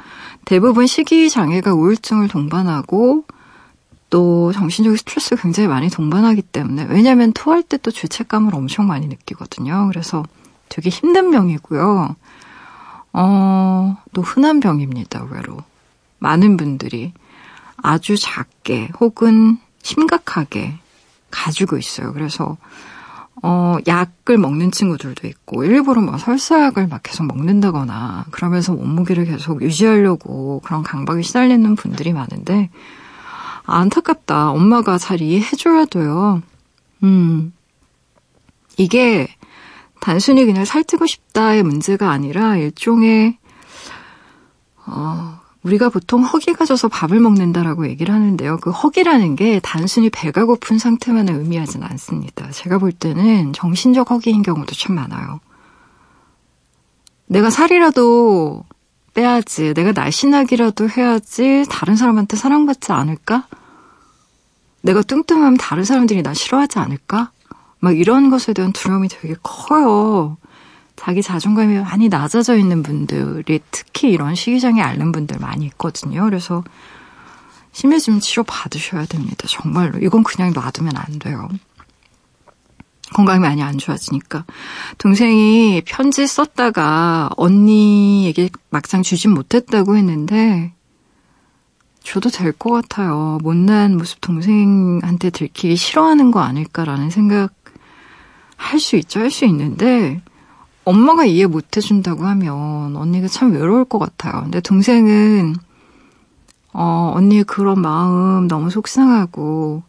대부분 0.46 0.88
식이 0.88 1.30
장애가 1.30 1.74
우울증을 1.74 2.28
동반하고 2.30 3.26
또 4.10 4.54
정신적인 4.54 4.96
스트레스가 4.98 5.42
굉장히 5.42 5.68
많이 5.68 5.90
동반하기 5.90 6.42
때문에 6.44 6.86
왜냐하면 6.90 7.34
토할 7.34 7.64
때 7.64 7.78
또 7.78 7.92
죄책감을 7.92 8.56
엄청 8.56 8.88
많이 8.88 9.08
느끼거든요. 9.08 9.88
그래서 9.92 10.24
되게 10.70 10.90
힘든 10.90 11.32
병이고요. 11.32 12.16
어, 13.20 13.98
또 14.14 14.22
흔한 14.22 14.60
병입니다, 14.60 15.22
의외로. 15.22 15.58
많은 16.20 16.56
분들이 16.56 17.14
아주 17.78 18.16
작게 18.16 18.92
혹은 19.00 19.58
심각하게 19.82 20.76
가지고 21.32 21.80
있어요. 21.80 22.14
그래서, 22.14 22.58
어, 23.42 23.78
약을 23.88 24.38
먹는 24.38 24.70
친구들도 24.72 25.26
있고, 25.30 25.64
일부러 25.64 26.02
뭐 26.02 26.20
설사약을 26.20 26.88
막 26.88 27.02
계속 27.02 27.26
먹는다거나, 27.26 28.26
그러면서 28.30 28.74
몸무게를 28.74 29.26
계속 29.26 29.64
유지하려고 29.64 30.62
그런 30.64 30.84
강박에 30.84 31.24
시달리는 31.24 31.76
분들이 31.76 32.14
많은데, 32.14 32.70
안타깝다. 33.64 34.52
엄마가 34.52 35.00
잘 35.00 35.22
이해해줘야 35.24 35.86
돼요. 35.86 36.44
음. 37.02 37.52
이게 38.78 39.28
단순히 40.00 40.46
그냥 40.46 40.66
살찌고 40.66 41.06
싶다의 41.06 41.64
문제가 41.64 42.12
아니라 42.12 42.58
일종의 42.58 43.38
어, 44.86 45.40
우리가 45.64 45.90
보통 45.90 46.24
허기가 46.24 46.66
져서 46.66 46.88
밥을 46.88 47.20
먹는다라고 47.20 47.88
얘기를 47.90 48.14
하는데요. 48.14 48.58
그 48.62 48.72
허기라는 48.72 49.36
게 49.36 49.60
단순히 49.62 50.10
배가 50.10 50.46
고픈 50.46 50.78
상태만을 50.78 51.34
의미하진 51.36 51.84
않습니다. 51.84 52.50
제가 52.52 52.78
볼 52.78 52.92
때는 52.92 53.54
정신적 53.54 54.10
허기인 54.10 54.44
경우도 54.44 54.74
참 54.76 54.96
많아요. 54.96 55.42
내가 57.28 57.50
살이라도 57.50 58.64
빼야지, 59.14 59.74
내가 59.74 59.92
날씬하기라도 59.92 60.90
해야지 60.90 61.66
다른 61.70 61.96
사람한테 61.96 62.38
사랑받지 62.38 62.94
않을까? 62.94 63.48
내가 64.82 65.02
뚱뚱하면 65.02 65.58
다른 65.58 65.84
사람들이 65.84 66.22
나 66.24 66.34
싫어하지 66.34 66.80
않을까? 66.80 67.32
막 67.80 67.98
이런 67.98 68.30
것에 68.30 68.54
대한 68.54 68.74
두려움이 68.74 69.08
되게 69.08 69.36
커요. 69.44 70.38
자기 70.96 71.22
자존감이 71.22 71.78
많이 71.80 72.10
낮아져 72.10 72.58
있는 72.58 72.82
분들이 72.82 73.60
특히 73.72 74.10
이런 74.10 74.34
식이장애 74.36 74.82
앓는 74.82 75.12
분들 75.12 75.38
많이 75.40 75.66
있거든요. 75.68 76.24
그래서 76.24 76.64
심해지면 77.72 78.20
치료 78.20 78.44
받으셔야 78.44 79.06
됩니다. 79.06 79.48
정말로. 79.48 80.00
이건 80.00 80.24
그냥 80.24 80.52
놔두면 80.54 80.94
안 80.98 81.20
돼요. 81.20 81.48
건강이 83.14 83.40
많이 83.40 83.62
안 83.62 83.78
좋아지니까. 83.78 84.46
동생이 84.98 85.84
편지 85.86 86.26
썼다가 86.26 87.30
언니에게 87.38 88.50
막상 88.70 89.04
주진 89.04 89.32
못했다고 89.32 89.96
했는데, 89.96 90.74
줘도 92.04 92.30
될 92.30 92.52
것 92.54 92.72
같아요. 92.72 93.38
못난 93.44 93.96
모습 93.98 94.20
동생한테 94.22 95.30
들키기 95.30 95.76
싫어하는 95.76 96.32
거 96.32 96.40
아닐까라는 96.40 97.12
생각 97.12 97.54
할 98.58 98.80
수 98.80 98.96
있죠. 98.98 99.20
할 99.22 99.32
수 99.32 99.46
있는데 99.46 100.22
엄마가 100.84 101.26
이해 101.26 101.46
못 101.48 101.76
해준다고 101.76 102.26
하면 102.26 102.96
언니가 102.96 103.28
참 103.28 103.54
외로울 103.54 103.86
것 103.86 104.00
같아요. 104.00 104.44
근데 104.44 104.60
동생은 104.62 105.56
어, 106.74 107.12
언니의 107.16 107.44
그런 107.46 107.82
마음 107.82 108.48
너무 108.48 108.70
속상하고 108.70 109.84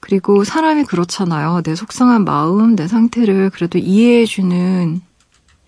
그리고 0.00 0.44
사람이 0.44 0.84
그렇잖아요. 0.84 1.62
내 1.62 1.74
속상한 1.74 2.24
마음, 2.24 2.76
내 2.76 2.88
상태를 2.88 3.50
그래도 3.50 3.78
이해해주는 3.78 5.00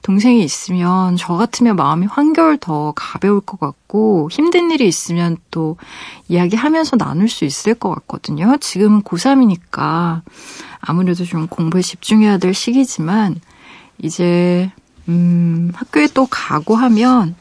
동생이 0.07 0.45
있으면 0.45 1.17
저 1.17 1.35
같으면 1.35 1.75
마음이 1.75 2.07
한결 2.07 2.59
더 2.59 2.93
가벼울 2.95 3.41
것 3.41 3.59
같고 3.59 4.29
힘든 4.31 4.71
일이 4.71 4.87
있으면 4.87 5.37
또 5.51 5.79
이야기하면서 6.29 6.97
나눌 6.97 7.29
수 7.29 7.45
있을 7.45 7.75
것 7.75 7.91
같거든요. 7.91 8.57
지금은 8.61 9.03
고3이니까 9.03 10.23
아무래도 10.79 11.25
좀 11.25 11.49
공부에 11.49 11.83
집중해야 11.83 12.39
될 12.39 12.55
시기지만 12.55 13.41
이제 13.99 14.71
음, 15.09 15.73
학교에 15.75 16.07
또 16.15 16.29
가고 16.31 16.77
하면 16.77 17.35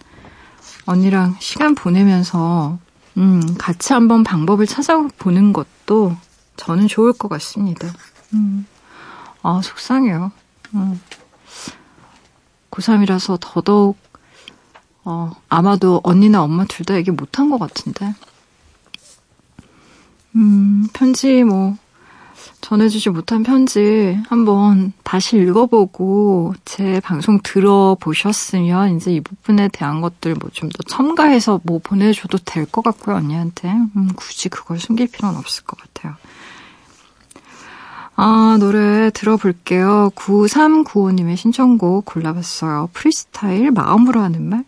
언니랑 0.88 1.36
시간 1.38 1.76
보내면서 1.76 2.80
음, 3.18 3.44
같이 3.60 3.94
한번 3.94 4.24
방법을 4.24 4.66
찾아보는 4.66 5.54
것도 5.54 6.18
저는 6.58 6.88
좋을 6.88 7.14
것 7.14 7.28
같습니다. 7.28 7.88
음. 8.34 8.66
아, 9.44 9.62
속상해요. 9.64 10.32
음. 10.74 11.00
고3이라서 12.76 13.38
더더욱, 13.40 13.98
어, 15.04 15.32
아마도 15.50 16.02
언니나 16.04 16.44
엄마 16.44 16.66
둘 16.66 16.86
다 16.86 16.96
얘기 16.96 17.12
못한 17.12 17.50
것 17.50 17.58
같은데. 17.60 18.14
음, 20.36 20.88
편지 20.94 21.44
뭐, 21.44 21.78
전해주지 22.62 23.12
못한 23.12 23.44
편지 23.44 24.20
한번 24.28 24.92
다시 25.04 25.38
읽어보고 25.38 26.56
제 26.66 27.00
방송 27.00 27.40
들어보셨으면 27.44 28.98
이제 28.98 29.12
이 29.14 29.22
부분에 29.22 29.68
대한 29.72 30.02
것들 30.02 30.34
뭐 30.36 30.50
좀 30.52 30.70
더 30.70 30.78
첨가해서 30.88 31.62
뭐 31.64 31.80
보내줘도 31.80 32.40
될 32.40 32.66
것 32.66 32.84
같고요, 32.84 33.16
언니한테. 33.18 33.70
음, 33.70 34.10
굳이 34.16 34.50
그걸 34.50 34.80
숨길 34.80 35.08
필요는 35.08 35.38
없을 35.38 35.64
것 35.64 35.78
같아요. 35.80 36.16
아, 38.18 38.58
노래 38.60 39.10
들어볼게요. 39.12 40.12
9395님의 40.16 41.36
신청곡 41.36 42.06
골라봤어요. 42.06 42.90
프리스타일 42.94 43.72
마음으로 43.72 44.22
하는 44.22 44.48
말? 44.48 44.64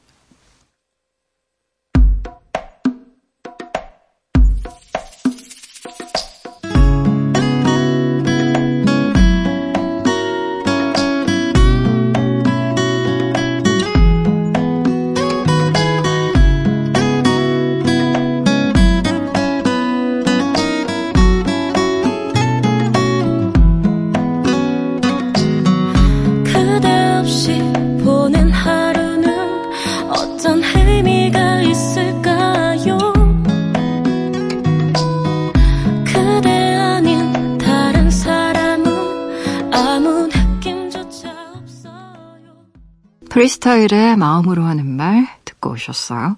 프리스타일의 43.47 44.17
마음으로 44.17 44.63
하는 44.63 44.85
말 44.85 45.25
듣고 45.45 45.71
오셨어요. 45.71 46.35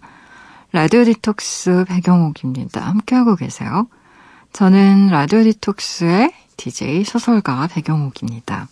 라디오 0.72 1.04
디톡스 1.04 1.86
배경옥입니다. 1.88 2.82
함께하고 2.82 3.36
계세요. 3.36 3.88
저는 4.54 5.08
라디오 5.08 5.41
디톡스의 5.43 6.32
DJ 6.58 7.04
소설가 7.06 7.67
배경옥입니다. 7.67 8.67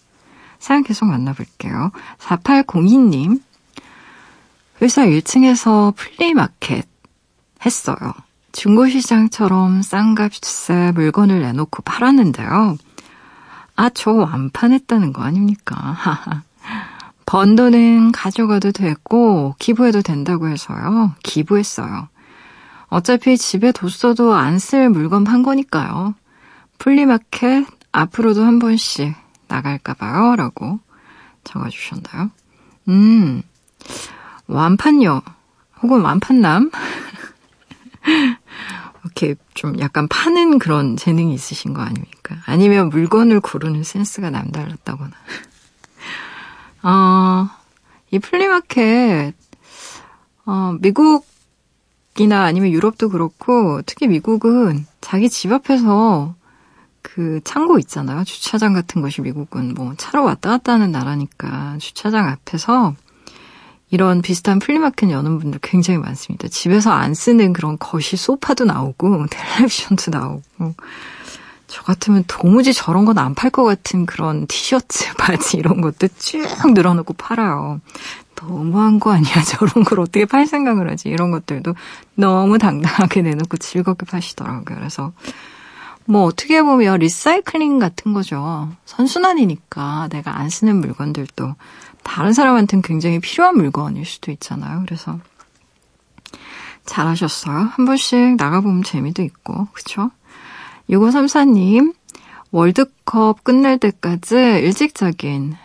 사연 0.60 0.84
계속 0.84 1.06
만나볼게요. 1.06 1.92
4802님. 2.20 3.42
회사 4.84 5.06
1층에서 5.06 5.96
플리마켓 5.96 6.88
했어요. 7.66 8.14
중고시장처럼 8.52 9.82
싼 9.82 10.14
값에 10.14 10.92
물건을 10.92 11.42
내놓고 11.42 11.82
팔았는데요. 11.82 12.78
아, 13.76 13.90
저 13.90 14.12
완판했다는 14.12 15.14
거 15.14 15.24
아닙니까? 15.24 16.44
번 17.28 17.56
돈은 17.58 18.14
가져가도 18.14 18.72
되고 18.72 19.54
기부해도 19.60 20.02
된다고 20.02 20.48
해서요. 20.48 21.14
기부했어요. 21.24 22.08
어차피 22.88 23.38
집에 23.38 23.74
뒀어도 23.74 24.34
안 24.34 24.58
쓸 24.60 24.90
물건 24.90 25.26
판 25.26 25.44
거니까요. 25.44 26.16
플리마켓 26.80 27.66
앞으로도 27.92 28.44
한 28.46 28.60
번씩 28.60 29.14
나갈까봐요. 29.50 30.38
라고 30.38 30.80
적어주셨나요? 31.44 32.32
음, 32.88 33.42
완판녀, 34.48 35.22
혹은 35.84 36.02
완판남? 36.02 36.72
이렇게 39.04 39.36
좀 39.54 39.78
약간 39.80 40.08
파는 40.08 40.60
그런 40.60 40.96
재능이 40.96 41.34
있으신 41.34 41.74
거 41.74 41.82
아닙니까? 41.82 42.38
아니면 42.46 42.88
물건을 42.90 43.42
고르는 43.42 43.84
센스가 43.84 44.30
남달랐다거나. 44.30 45.12
어, 46.88 47.50
이 48.12 48.20
플리마켓, 48.20 49.36
어, 50.46 50.78
미국이나 50.80 52.44
아니면 52.44 52.72
유럽도 52.72 53.10
그렇고, 53.10 53.82
특히 53.86 54.08
미국은 54.08 54.86
자기 55.02 55.28
집 55.28 55.52
앞에서 55.52 56.34
그 57.02 57.42
창고 57.44 57.78
있잖아요. 57.80 58.24
주차장 58.24 58.72
같은 58.72 59.02
것이 59.02 59.22
미국은 59.22 59.74
뭐 59.74 59.96
차로 59.98 60.24
왔다 60.24 60.52
갔다 60.52 60.74
하는 60.74 60.94
나라니까 60.94 61.78
주차장 61.80 62.30
앞에서 62.30 62.96
이런 63.90 64.22
비슷한 64.22 64.60
플리마켓 64.60 65.10
여는 65.10 65.40
분들 65.40 65.60
굉장히 65.62 66.00
많습니다. 66.00 66.48
집에서 66.48 66.92
안 66.92 67.14
쓰는 67.14 67.52
그런 67.52 67.78
거실 67.78 68.18
소파도 68.18 68.64
나오고 68.64 69.28
텔레비전도 69.32 70.12
나오고 70.12 70.74
저 71.68 71.84
같으면 71.84 72.24
도무지 72.28 72.74
저런 72.74 73.06
건 73.06 73.18
안 73.18 73.34
팔 73.36 73.52
것 73.52 73.64
같은 73.64 74.06
그런 74.06 74.48
티셔츠, 74.48 75.14
바지 75.20 75.58
이런 75.58 75.82
것도 75.82 76.08
쭉 76.18 76.46
늘어놓고 76.74 77.14
팔아요. 77.14 77.82
너무한 78.36 79.00
거 79.00 79.12
아니야? 79.12 79.42
저런 79.44 79.84
걸 79.84 80.00
어떻게 80.00 80.26
팔 80.26 80.46
생각을 80.48 80.90
하지? 80.90 81.10
이런 81.10 81.32
것들도 81.32 81.74
너무 82.16 82.58
당당하게 82.58 83.22
내놓고 83.24 83.58
즐겁게 83.58 84.06
파시더라고요. 84.06 84.64
그래서 84.64 85.12
뭐 86.06 86.24
어떻게 86.24 86.62
보면 86.64 87.00
리사이클링 87.00 87.80
같은 87.80 88.14
거죠. 88.14 88.70
선순환이니까 88.86 90.08
내가 90.10 90.38
안 90.40 90.50
쓰는 90.50 90.78
물건들도 90.78 91.56
다른 92.04 92.32
사람한테는 92.32 92.82
굉장히 92.82 93.20
필요한 93.20 93.58
물건일 93.58 94.06
수도 94.06 94.32
있잖아요. 94.32 94.84
그래서 94.86 95.20
잘하셨어요. 96.86 97.72
한 97.76 97.86
번씩 97.86 98.38
나가보면 98.38 98.84
재미도 98.84 99.22
있고, 99.24 99.68
그쵸? 99.74 100.12
6534님, 100.90 101.94
월드컵 102.52 103.44
끝날 103.44 103.78
때까지 103.78 104.36
일찍적인 104.36 105.56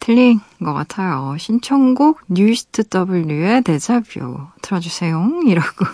틀린 0.00 0.40
것 0.62 0.74
같아요. 0.74 1.36
신청곡 1.38 2.20
뉴이스트 2.28 2.84
W의 2.90 3.62
데자뷰 3.62 4.48
틀어주세요. 4.60 5.40
이라고 5.46 5.86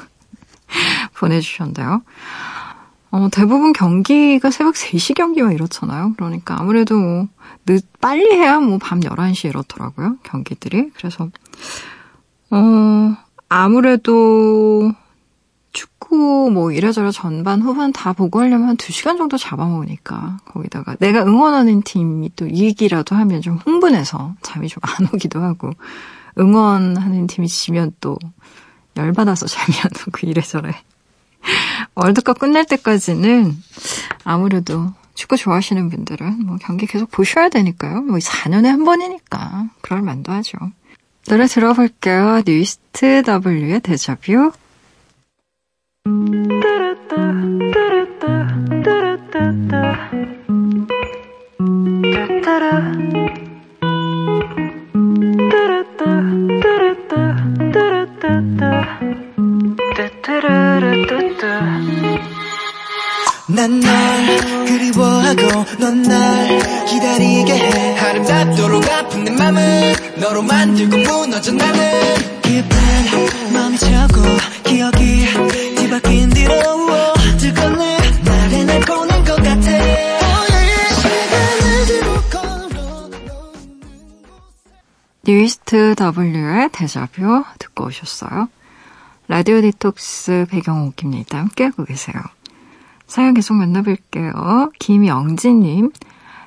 보내주셨는데요. 1.15 2.03
어, 3.13 3.29
대부분 3.31 3.73
경기가 3.73 4.51
새벽 4.51 4.75
3시 4.75 5.15
경기만 5.17 5.53
이렇잖아요. 5.53 6.15
그러니까 6.17 6.57
아무래도 6.61 6.97
뭐, 6.97 7.27
늦, 7.67 7.85
빨리 8.01 8.33
해야 8.33 8.61
뭐 8.61 8.79
밤 8.79 9.01
11시에 9.01 9.49
이렇더라고요. 9.49 10.17
경기들이. 10.23 10.91
그래서, 10.97 11.29
어, 12.51 13.17
아무래도 13.49 14.93
축구 16.11 16.51
뭐 16.53 16.73
이래저래 16.73 17.13
전반, 17.13 17.63
후반 17.63 17.93
다 17.93 18.13
보고 18.13 18.41
하려면 18.41 18.71
한 18.71 18.77
2시간 18.77 19.17
정도 19.17 19.39
잡아먹으니까. 19.39 20.39
거기다가 20.45 20.97
내가 20.99 21.23
응원하는 21.23 21.83
팀이 21.83 22.33
또 22.35 22.49
이기라도 22.49 23.15
하면 23.15 23.41
좀 23.41 23.59
흥분해서 23.59 24.35
잠이 24.43 24.67
좀 24.67 24.81
안 24.83 25.07
오기도 25.15 25.41
하고, 25.41 25.71
응원하는 26.37 27.29
팀이 27.29 27.47
지면 27.47 27.93
또 28.01 28.19
열받아서 28.97 29.47
잠이 29.47 29.79
안 29.85 29.91
오고 30.09 30.27
이래저래. 30.27 30.75
월드컵 31.95 32.41
끝날 32.41 32.65
때까지는 32.67 33.57
아무래도 34.25 34.93
축구 35.15 35.37
좋아하시는 35.37 35.91
분들은 35.91 36.45
뭐 36.45 36.57
경기 36.61 36.87
계속 36.87 37.11
보셔야 37.13 37.49
되니까요. 37.49 38.03
뭐 38.03 38.19
4년에 38.19 38.65
한 38.65 38.85
번이니까 38.85 39.71
그럴 39.81 40.03
만도 40.03 40.33
하죠. 40.33 40.59
노래 41.29 41.47
들어볼게요. 41.47 42.43
뉴이스트 42.45 43.23
W의 43.45 43.79
데자뷰. 43.81 44.51
난널 63.61 63.85
그리워하고 64.67 65.65
넌 65.81 66.03
날 66.03 66.87
기다리게 66.87 67.53
해. 67.53 67.99
아름답도록 67.99 68.89
아픈 68.89 69.25
내 69.25 69.31
맘은 69.33 69.95
너로 70.17 70.43
만들고 70.43 70.97
무너져 70.97 71.53
나는 71.53 71.81
기쁜 72.43 73.53
마음이 73.53 73.77
차고 73.77 74.23
기억이 74.65 75.27
뒤 75.53 75.70
바뀐 75.91 76.31
뒤로 76.31 76.55
뜨거운 77.37 77.77
날에 78.25 78.65
날 78.65 78.81
꺼낸 78.83 79.25
것 79.25 79.35
같아 79.37 79.71
뉴이스트 85.25 85.95
W의 85.97 86.71
데자뷰 86.73 87.45
듣고 87.59 87.87
오셨어요. 87.87 88.49
라디오 89.29 89.61
디톡스 89.61 90.47
배경옥입니다. 90.51 91.39
함께하고 91.39 91.85
계세요. 91.85 92.15
사연 93.07 93.35
계속 93.35 93.55
만나볼게요. 93.55 94.71
김영진님, 94.79 95.93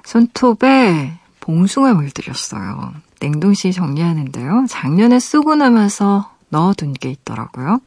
손톱에 0.06 1.14
봉숭아 1.40 1.94
물들였어요. 1.94 2.94
냉동실 3.22 3.72
정리하는데요. 3.72 4.66
작년에 4.70 5.20
쓰고 5.20 5.56
남아서 5.56 6.33
넣어둔 6.54 6.94
게 6.94 7.10
있더라고요. 7.10 7.80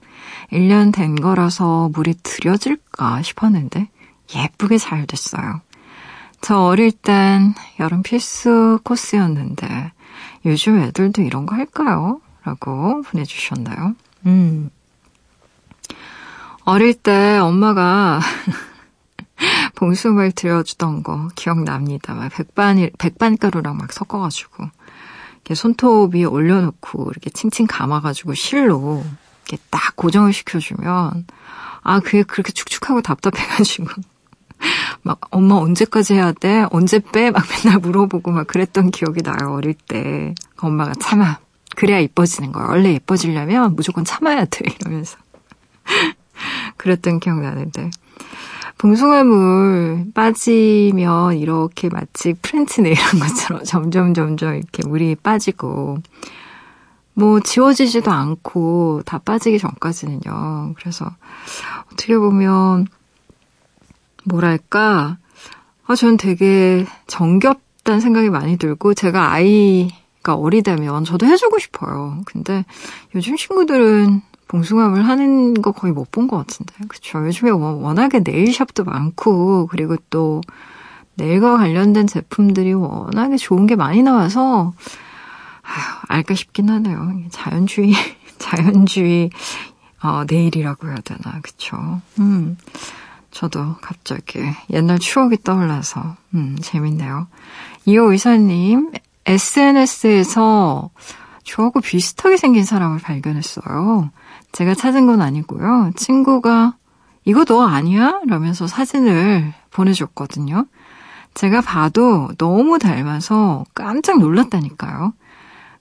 1년 0.52 0.92
된 0.92 1.14
거라서 1.14 1.88
물이 1.94 2.16
들여질까 2.22 3.22
싶었는데 3.22 3.88
예쁘게 4.34 4.76
잘 4.78 5.06
됐어요. 5.06 5.60
저 6.40 6.58
어릴 6.58 6.90
땐 6.92 7.54
여름 7.80 8.02
필수 8.02 8.80
코스였는데 8.82 9.92
요즘 10.44 10.78
애들도 10.80 11.22
이런 11.22 11.46
거 11.46 11.54
할까요? 11.54 12.20
라고 12.44 13.02
보내주셨나요? 13.02 13.94
음. 14.26 14.70
어릴 16.64 16.94
때 16.94 17.38
엄마가 17.38 18.20
봉숭아를 19.76 20.32
들여주던 20.32 21.04
거 21.04 21.28
기억납니다. 21.36 22.14
막 22.14 22.32
백반, 22.32 22.90
백반가루랑 22.98 23.76
막 23.76 23.92
섞어가지고, 23.92 24.64
이렇게 25.46 25.54
손톱 25.54 26.16
위에 26.16 26.24
올려놓고, 26.24 27.08
이렇게 27.10 27.30
칭칭 27.30 27.68
감아가지고 27.68 28.34
실로, 28.34 29.04
이렇게 29.46 29.62
딱 29.70 29.94
고정을 29.94 30.32
시켜주면, 30.32 31.24
아, 31.82 32.00
그게 32.00 32.24
그렇게 32.24 32.50
축축하고 32.50 33.00
답답해가지고, 33.00 33.86
막, 35.02 35.20
엄마 35.30 35.54
언제까지 35.54 36.14
해야 36.14 36.32
돼? 36.32 36.66
언제 36.72 36.98
빼? 36.98 37.30
막 37.30 37.44
맨날 37.64 37.78
물어보고 37.78 38.32
막 38.32 38.48
그랬던 38.48 38.90
기억이 38.90 39.22
나요, 39.22 39.52
어릴 39.52 39.74
때. 39.74 40.34
엄마가 40.58 40.94
참아. 40.98 41.38
그래야 41.76 42.00
이뻐지는 42.00 42.50
거야. 42.50 42.66
원래 42.68 42.94
예뻐지려면 42.94 43.76
무조건 43.76 44.04
참아야 44.04 44.46
돼. 44.46 44.64
이러면서. 44.80 45.16
그랬던 46.76 47.20
기억 47.20 47.40
나는데. 47.40 47.90
봉숭아물 48.78 50.12
빠지면 50.14 51.38
이렇게 51.38 51.88
마치 51.88 52.34
French 52.34 52.82
nail한 52.82 53.18
것처럼 53.18 53.64
점점 53.64 54.14
점점 54.14 54.54
이렇게 54.54 54.86
물이 54.86 55.16
빠지고 55.16 55.98
뭐 57.14 57.40
지워지지도 57.40 58.10
않고 58.10 59.02
다 59.06 59.18
빠지기 59.18 59.58
전까지는요. 59.58 60.74
그래서 60.76 61.10
어떻게 61.92 62.18
보면 62.18 62.86
뭐랄까 64.24 65.16
아, 65.86 65.94
전 65.94 66.16
되게 66.16 66.84
정겹 67.06 67.66
싶다는 67.86 68.00
생각이 68.00 68.28
많이 68.28 68.58
들고 68.58 68.94
제가 68.94 69.32
아이가 69.32 70.34
어리다면 70.34 71.04
저도 71.04 71.24
해주고 71.26 71.60
싶어요. 71.60 72.20
근데 72.26 72.64
요즘 73.14 73.36
친구들은 73.36 74.20
봉숭아물 74.48 75.02
하는 75.02 75.54
거 75.54 75.72
거의 75.72 75.92
못 75.92 76.10
본 76.10 76.28
것 76.28 76.36
같은데. 76.38 76.72
그쵸. 76.88 77.24
요즘에 77.26 77.50
워낙에 77.50 78.20
네일샵도 78.24 78.84
많고, 78.84 79.66
그리고 79.68 79.96
또 80.10 80.40
네일과 81.16 81.56
관련된 81.56 82.06
제품들이 82.06 82.72
워낙에 82.74 83.36
좋은 83.36 83.66
게 83.66 83.74
많이 83.76 84.02
나와서, 84.02 84.72
아휴, 85.62 85.98
알까 86.08 86.34
싶긴 86.34 86.68
하네요. 86.70 87.12
자연주의, 87.30 87.92
자연주의, 88.38 89.30
어, 90.02 90.24
네일이라고 90.28 90.88
해야 90.88 90.96
되나. 91.04 91.40
그쵸. 91.42 92.00
음. 92.20 92.56
저도 93.32 93.74
갑자기 93.82 94.40
옛날 94.70 94.98
추억이 94.98 95.38
떠올라서, 95.42 96.16
음, 96.34 96.56
재밌네요. 96.60 97.26
이호 97.84 98.12
의사님, 98.12 98.92
SNS에서 99.26 100.90
저하고 101.44 101.80
비슷하게 101.80 102.36
생긴 102.36 102.64
사람을 102.64 102.98
발견했어요. 103.00 104.10
제가 104.56 104.74
찾은 104.74 105.06
건 105.06 105.20
아니고요. 105.20 105.90
친구가 105.96 106.76
이거 107.26 107.44
너 107.44 107.66
아니야? 107.66 108.22
라면서 108.26 108.66
사진을 108.66 109.52
보내줬거든요. 109.70 110.64
제가 111.34 111.60
봐도 111.60 112.30
너무 112.38 112.78
닮아서 112.78 113.66
깜짝 113.74 114.18
놀랐다니까요. 114.18 115.12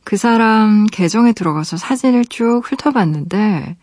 그 0.04 0.18
사람 0.18 0.88
계정에 0.88 1.32
들어가서 1.32 1.78
사진을 1.78 2.26
쭉 2.26 2.64
훑어봤는데 2.66 3.78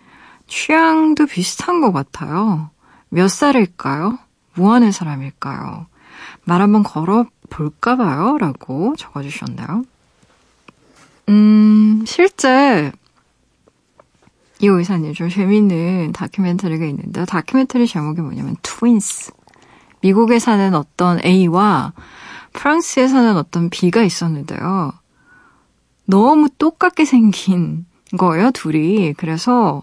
취향도 0.46 1.24
비슷한 1.24 1.80
것 1.80 1.92
같아요. 1.92 2.68
몇 3.08 3.28
살일까요? 3.28 4.18
뭐 4.56 4.74
하는 4.74 4.92
사람일까요? 4.92 5.86
말 6.44 6.60
한번 6.60 6.82
걸어 6.82 7.24
볼까봐요? 7.48 8.36
라고 8.36 8.94
적어주셨나요? 8.98 9.84
음, 11.30 12.04
실제 12.06 12.92
이 14.62 14.68
의사님 14.68 15.12
좀 15.12 15.28
재밌는 15.28 16.12
다큐멘터리가 16.12 16.86
있는데 16.86 17.24
다큐멘터리 17.24 17.88
제목이 17.88 18.20
뭐냐면 18.20 18.54
트윈스. 18.62 19.32
미국에 20.02 20.38
사는 20.38 20.74
어떤 20.74 21.18
A와 21.24 21.92
프랑스에 22.52 23.08
사는 23.08 23.36
어떤 23.36 23.70
B가 23.70 24.04
있었는데요. 24.04 24.92
너무 26.06 26.48
똑같게 26.58 27.04
생긴 27.04 27.86
거예요, 28.16 28.52
둘이. 28.52 29.14
그래서 29.14 29.82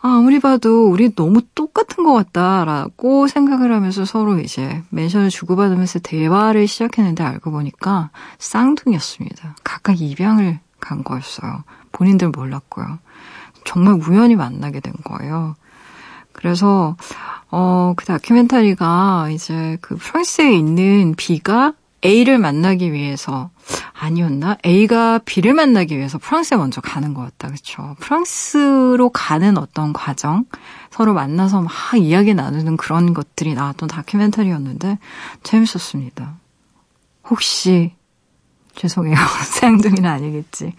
아, 0.00 0.18
아무리 0.18 0.38
봐도 0.38 0.88
우리 0.88 1.12
너무 1.12 1.40
똑같은 1.56 2.04
것 2.04 2.12
같다라고 2.12 3.26
생각을 3.26 3.72
하면서 3.72 4.04
서로 4.04 4.38
이제 4.38 4.84
멘션을 4.90 5.30
주고받으면서 5.30 5.98
대화를 5.98 6.68
시작했는데 6.68 7.24
알고 7.24 7.50
보니까 7.50 8.10
쌍둥이였습니다. 8.38 9.56
각각 9.64 10.00
입양을 10.00 10.60
간 10.78 11.02
거였어요. 11.02 11.64
본인들 11.90 12.28
몰랐고요. 12.28 12.98
정말 13.64 13.94
우연히 13.94 14.36
만나게 14.36 14.80
된 14.80 14.92
거예요. 15.04 15.56
그래서 16.32 16.96
어, 17.50 17.94
그 17.96 18.04
다큐멘터리가 18.04 19.28
이제 19.30 19.78
그 19.80 19.96
프랑스에 19.96 20.52
있는 20.52 21.14
B가 21.16 21.74
A를 22.04 22.38
만나기 22.38 22.92
위해서 22.92 23.50
아니었나? 23.98 24.58
A가 24.66 25.20
B를 25.24 25.54
만나기 25.54 25.96
위해서 25.96 26.18
프랑스에 26.18 26.58
먼저 26.58 26.80
가는 26.80 27.14
것 27.14 27.22
같다. 27.22 27.48
그렇죠? 27.48 27.96
프랑스로 28.00 29.08
가는 29.08 29.56
어떤 29.56 29.92
과정, 29.92 30.44
서로 30.90 31.14
만나서 31.14 31.62
막 31.62 31.72
이야기 31.96 32.34
나누는 32.34 32.76
그런 32.76 33.14
것들이 33.14 33.54
나왔던 33.54 33.88
다큐멘터리였는데 33.88 34.98
재밌었습니다. 35.42 36.34
혹시 37.30 37.94
죄송해요. 38.74 39.14
쌍둥이는 39.60 40.04
아니겠지. 40.08 40.72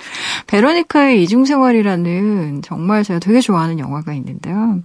베로니카의 0.48 1.24
이중생활이라는 1.24 2.62
정말 2.62 3.04
제가 3.04 3.20
되게 3.20 3.42
좋아하는 3.42 3.80
영화가 3.80 4.14
있는데요. 4.14 4.82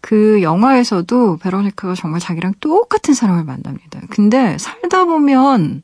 그 0.00 0.42
영화에서도 0.42 1.38
베로니카가 1.38 1.94
정말 1.94 2.20
자기랑 2.20 2.54
똑같은 2.60 3.14
사람을 3.14 3.44
만납니다. 3.44 4.00
근데 4.10 4.58
살다 4.58 5.04
보면 5.04 5.82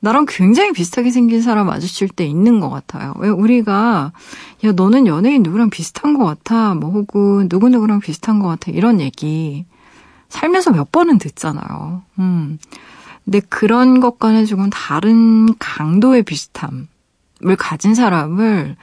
나랑 0.00 0.26
굉장히 0.28 0.72
비슷하게 0.72 1.10
생긴 1.10 1.42
사람 1.42 1.66
마주칠 1.66 2.08
때 2.08 2.26
있는 2.26 2.58
것 2.58 2.70
같아요. 2.70 3.14
왜 3.18 3.28
우리가 3.28 4.12
야 4.64 4.72
너는 4.72 5.06
연예인 5.06 5.44
누구랑 5.44 5.70
비슷한 5.70 6.18
것 6.18 6.24
같아, 6.24 6.74
뭐 6.74 6.90
혹은 6.90 7.48
누구 7.48 7.68
누구랑 7.68 8.00
비슷한 8.00 8.40
것 8.40 8.48
같아 8.48 8.72
이런 8.72 9.00
얘기 9.00 9.64
살면서 10.28 10.72
몇 10.72 10.90
번은 10.90 11.18
듣잖아요. 11.18 12.02
음. 12.18 12.58
근데 13.24 13.40
그런 13.40 14.00
것과는 14.00 14.46
조금 14.46 14.70
다른 14.70 15.54
강도의 15.58 16.22
비슷함을 16.22 16.86
가진 17.58 17.94
사람을 17.94 18.76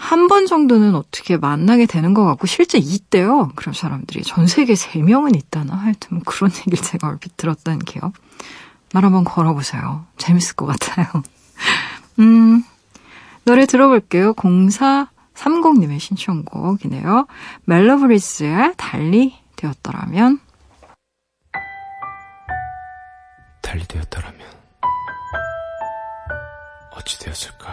한 0.00 0.28
번 0.28 0.46
정도는 0.46 0.94
어떻게 0.94 1.36
만나게 1.36 1.84
되는 1.84 2.14
것 2.14 2.24
같고 2.24 2.46
실제 2.46 2.78
있대요. 2.78 3.50
그런 3.54 3.74
사람들이 3.74 4.22
전 4.22 4.46
세계 4.46 4.72
3명은 4.72 5.36
있다나 5.36 5.74
하여튼 5.74 6.16
뭐 6.16 6.22
그런 6.24 6.50
얘기를 6.66 6.78
제가 6.82 7.08
얼핏 7.08 7.36
들었다는 7.36 7.80
게요. 7.80 8.12
말 8.94 9.04
한번 9.04 9.24
걸어보세요. 9.24 10.06
재밌을 10.16 10.56
것 10.56 10.64
같아요. 10.66 11.06
음, 12.18 12.64
노래 13.44 13.66
들어볼게요. 13.66 14.32
0430님의 14.34 16.00
신청곡이네요. 16.00 17.26
멜로브리스의 17.66 18.74
달리 18.78 19.34
되었더라면 19.56 20.40
달리 23.70 23.86
되었더라면 23.86 24.40
어찌 26.90 27.20
되었을까? 27.20 27.72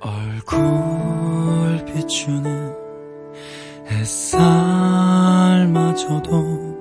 얼굴 0.00 1.84
비추는 1.86 2.76
햇살 3.88 5.09
마저도 6.00 6.78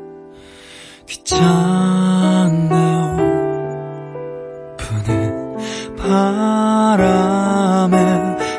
귀찮네요 1.08 2.70
부는 4.78 5.58
바람에 5.98 7.98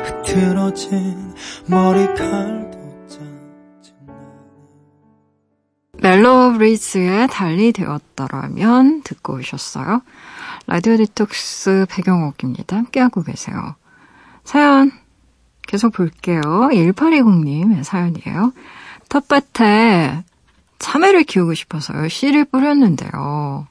흐트러진 0.05 1.33
머리칼도 1.67 2.71
멜로우 5.93 6.53
브리즈의 6.53 7.27
달리 7.27 7.71
되었더라면 7.71 9.03
듣고 9.03 9.35
오셨어요. 9.35 10.01
라디오 10.65 10.97
디톡스 10.97 11.85
배경옥입니다. 11.89 12.75
함께하고 12.75 13.21
계세요. 13.21 13.75
사연 14.43 14.91
계속 15.67 15.93
볼게요. 15.93 16.41
1820님의 16.41 17.83
사연이에요. 17.83 18.51
텃밭에 19.09 20.23
참외를 20.81 21.23
키우고 21.23 21.53
싶어서요. 21.53 22.09
씨를 22.09 22.45
뿌렸는데요. 22.45 23.67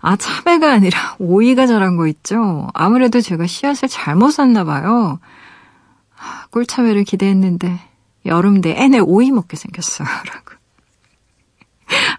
아, 0.00 0.16
참외가 0.16 0.72
아니라 0.72 1.16
오이가 1.18 1.66
자란 1.66 1.96
거 1.96 2.06
있죠? 2.06 2.68
아무래도 2.74 3.20
제가 3.20 3.46
씨앗을 3.46 3.88
잘못 3.88 4.30
샀나 4.30 4.64
봐요. 4.64 5.18
아, 6.16 6.46
꿀참외를 6.50 7.04
기대했는데 7.04 7.80
여름 8.26 8.60
내내 8.60 8.98
오이 8.98 9.30
먹게 9.30 9.56
생겼어요. 9.56 10.06
라고. 10.26 10.58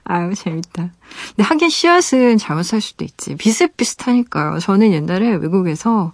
아유, 0.04 0.34
재밌다. 0.34 0.90
근데 1.36 1.44
하긴 1.44 1.70
씨앗은 1.70 2.38
잘못 2.40 2.64
살 2.64 2.82
수도 2.82 3.06
있지. 3.06 3.36
비슷비슷하니까요. 3.36 4.60
저는 4.60 4.92
옛날에 4.92 5.36
외국에서 5.36 6.14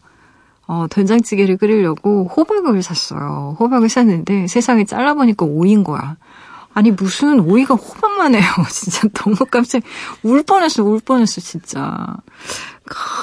어, 0.68 0.88
된장찌개를 0.90 1.58
끓이려고 1.58 2.26
호박을 2.26 2.84
샀어요. 2.84 3.56
호박을 3.60 3.88
샀는데 3.88 4.48
세상에 4.48 4.84
잘라보니까 4.84 5.46
오이인 5.46 5.84
거야. 5.84 6.18
아니 6.76 6.92
무슨 6.92 7.40
오이가 7.40 7.74
호박만 7.74 8.36
해요. 8.36 8.44
진짜 8.70 9.08
너무 9.14 9.38
깜짝 9.50 9.82
울 10.24 10.44
뻔했어. 10.44 10.84
울 10.84 11.00
뻔했어. 11.00 11.40
진짜. 11.40 12.18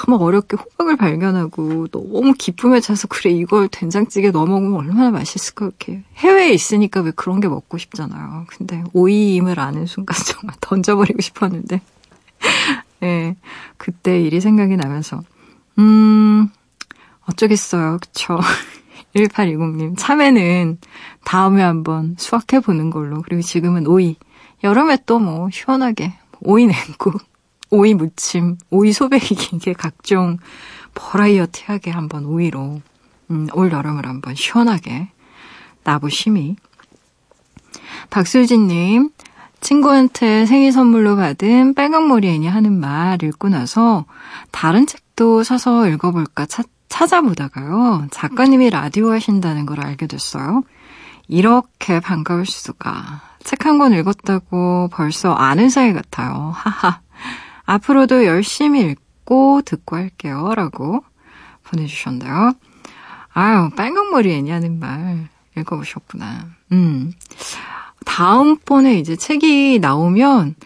막 0.09 0.21
어렵게 0.21 0.57
호박을 0.57 0.97
발견하고 0.97 1.87
너무 1.89 2.33
기쁨에 2.37 2.81
차서 2.81 3.07
그래 3.09 3.31
이걸 3.31 3.69
된장찌개 3.69 4.31
넣어 4.31 4.47
먹으면 4.47 4.75
얼마나 4.75 5.11
맛있을까 5.11 5.67
이렇게 5.67 6.03
해외에 6.17 6.53
있으니까 6.53 7.01
왜 7.03 7.13
그런 7.15 7.41
게 7.41 7.47
먹고 7.47 7.79
싶잖아요. 7.79 8.47
근데 8.49 8.83
오이임을 8.95 9.61
아는 9.61 9.87
순간 9.87 10.17
정말 10.27 10.57
던져버리고 10.61 11.21
싶었는데 11.21 11.81
예 13.03 13.07
네, 13.07 13.37
그때 13.77 14.21
일이 14.21 14.41
생각이 14.41 14.77
나면서 14.77 15.23
음 15.79 16.49
어쩌겠어요. 17.27 17.99
그쵸? 18.01 18.39
1820님, 19.15 19.95
참외는 19.97 20.79
다음에 21.25 21.63
한번 21.63 22.17
수확해보는 22.19 22.91
걸로. 22.91 23.23
그리고 23.23 23.43
지금은 23.43 23.87
오이. 23.87 24.17
여름에 24.65 24.99
또 25.07 25.19
뭐 25.19 25.51
시원하게 25.51 26.15
오이 26.41 26.67
냉국, 26.67 27.21
오이 27.71 27.95
무침, 27.95 28.57
오이 28.71 28.93
소배기 28.93 29.37
이게 29.53 29.73
각종 29.75 30.39
버라이어티하게 30.95 31.91
한번 31.91 32.25
오이로 32.27 32.81
음, 33.31 33.49
올 33.55 33.73
여름을 33.73 34.07
한번 34.07 34.35
시원하게 34.35 35.09
나보심이 35.85 36.57
박수진님 38.11 39.11
친구한테 39.61 40.45
생일 40.47 40.73
선물로 40.73 41.17
받은 41.17 41.75
빨강머리 41.75 42.29
애니 42.29 42.47
하는 42.49 42.79
말 42.79 43.23
읽고 43.23 43.49
나서 43.49 44.05
다른 44.51 44.87
책도 44.87 45.45
사서 45.45 45.89
읽어볼까 45.89 46.47
차, 46.47 46.63
찾아보다가요. 46.93 48.07
작가님이 48.11 48.69
라디오 48.71 49.11
하신다는 49.13 49.65
걸 49.65 49.81
알게 49.81 50.07
됐어요. 50.07 50.63
이렇게 51.27 52.01
반가울 52.01 52.45
수가. 52.45 53.23
책 53.45 53.65
한 53.67 53.79
권 53.79 53.93
읽었다고 53.95 54.89
벌써 54.93 55.33
아는 55.33 55.71
사이 55.71 55.93
같아요. 55.95 56.53
하하. 56.55 57.01
앞으로도 57.65 58.27
열심히 58.27 58.83
읽고 58.83 59.63
듣고 59.65 59.97
할게요. 59.97 60.53
라고 60.55 61.03
보내주셨는데요. 61.65 62.53
아유, 63.33 63.71
빨강머리 63.75 64.31
애니하는 64.35 64.79
말 64.79 65.29
읽어보셨구나. 65.57 66.45
음. 66.73 67.13
다음번에 68.05 68.99
이제 68.99 69.17
책이 69.17 69.79
나오면 69.81 70.57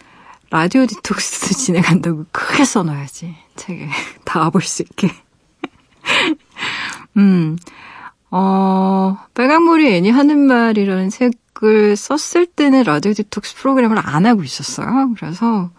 라디오 0.50 0.86
디톡스 0.86 1.54
진행한다고 1.56 2.26
크게 2.32 2.64
써놔야지. 2.64 3.36
책에 3.54 3.88
다 4.24 4.50
볼 4.50 4.62
수 4.62 4.82
있게. 4.82 5.08
음, 7.16 7.56
어, 8.30 9.18
빨강머리 9.34 9.94
앤이 9.94 10.10
하는 10.10 10.38
말이라는 10.40 11.10
책을 11.10 11.96
썼을 11.96 12.46
때는 12.46 12.82
라디오 12.82 13.12
디톡스 13.12 13.56
프로그램을 13.56 13.98
안 13.98 14.26
하고 14.26 14.42
있었어요. 14.42 15.14
그래서 15.18 15.70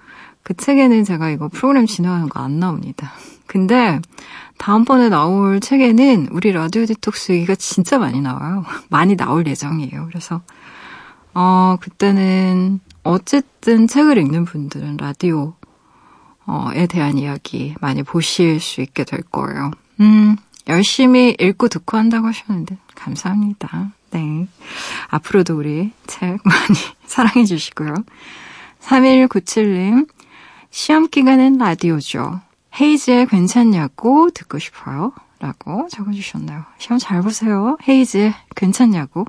그 0.44 0.54
책에는 0.56 1.04
제가 1.04 1.30
이거 1.30 1.50
프로그램 1.50 1.86
진행하는 1.86 2.30
거 2.30 2.40
안 2.40 2.60
나옵니다. 2.60 3.12
근데 3.48 4.00
다음번에 4.58 5.10
나올 5.10 5.60
책에는 5.60 6.30
우리 6.32 6.52
라디오 6.52 6.86
디톡스 6.86 7.34
얘기가 7.34 7.56
진짜 7.56 7.98
많이 7.98 8.22
나와요. 8.22 8.64
많이 8.90 9.16
나올 9.16 9.46
예정이에요. 9.46 10.08
그래서 10.08 10.42
어, 11.34 11.78
그때는 11.80 12.80
어쨌든 13.04 13.88
책을 13.88 14.18
읽는 14.18 14.46
분들은 14.46 14.98
라디오 14.98 15.54
에 16.74 16.88
대한 16.88 17.18
이야기 17.18 17.76
많이 17.82 18.04
보실 18.04 18.62
수 18.62 18.80
있게 18.80 19.04
될 19.04 19.22
거예요. 19.22 19.72
음, 20.00 20.38
열심히 20.68 21.36
읽고 21.40 21.68
듣고 21.68 21.98
한다고 21.98 22.28
하셨는데 22.28 22.78
감사합니다. 22.96 23.92
네. 24.12 24.48
앞으로도 25.08 25.58
우리 25.58 25.92
책 26.08 26.40
많이 26.44 26.80
사랑해 27.06 27.46
주시고요. 27.46 27.94
3197님, 28.82 30.08
시험 30.70 31.08
기간엔 31.08 31.58
라디오죠. 31.58 32.42
헤이즈의 32.80 33.28
괜찮냐고 33.28 34.30
듣고 34.32 34.60
싶어요. 34.60 35.14
라고 35.40 35.88
적어주셨나요? 35.90 36.64
시험 36.80 36.98
잘 37.00 37.22
보세요. 37.22 37.78
헤이즈의 37.88 38.34
괜찮냐고. 38.56 39.26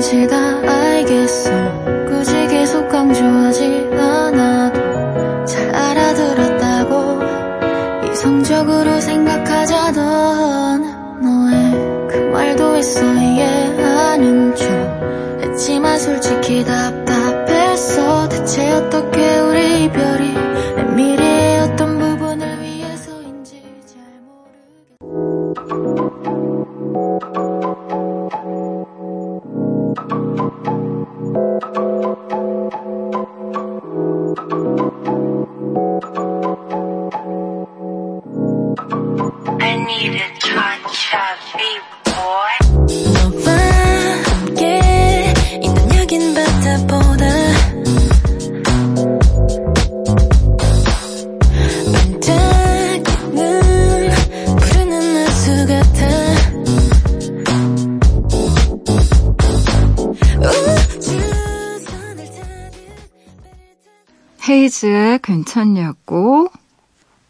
말인지 0.00 0.26
다 0.28 0.36
알겠어. 0.66 1.50
굳이 2.08 2.32
계속 2.48 2.88
강조하지 2.88 3.90
않아도 3.92 5.44
잘 5.44 5.74
알아들었다고 5.74 7.20
이성적으로 8.10 8.98
생각하자던 9.00 10.82
너의 11.20 12.08
그 12.08 12.16
말도 12.32 12.78
있어 12.78 13.02
이해하는 13.02 14.54
척 14.54 14.66
했지만 15.42 15.98
솔직히 15.98 16.64
답답했어. 16.64 18.26
대체 18.30 18.70
헤이즈의 64.50 65.20
괜찮냐고 65.22 66.50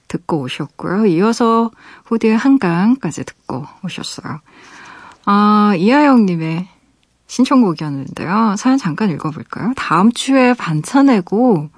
듣고 0.08 0.40
오셨고요. 0.40 1.06
이어서 1.06 1.70
후디의 2.06 2.36
한강까지 2.36 3.24
듣고 3.24 3.66
오셨어요. 3.84 4.40
아, 5.26 5.74
이하영님의 5.76 6.66
신청곡이었는데요. 7.26 8.56
사연 8.56 8.78
잠깐 8.78 9.10
읽어볼까요? 9.10 9.72
다음 9.76 10.10
주에 10.10 10.54
반차 10.54 11.02
내고 11.02 11.68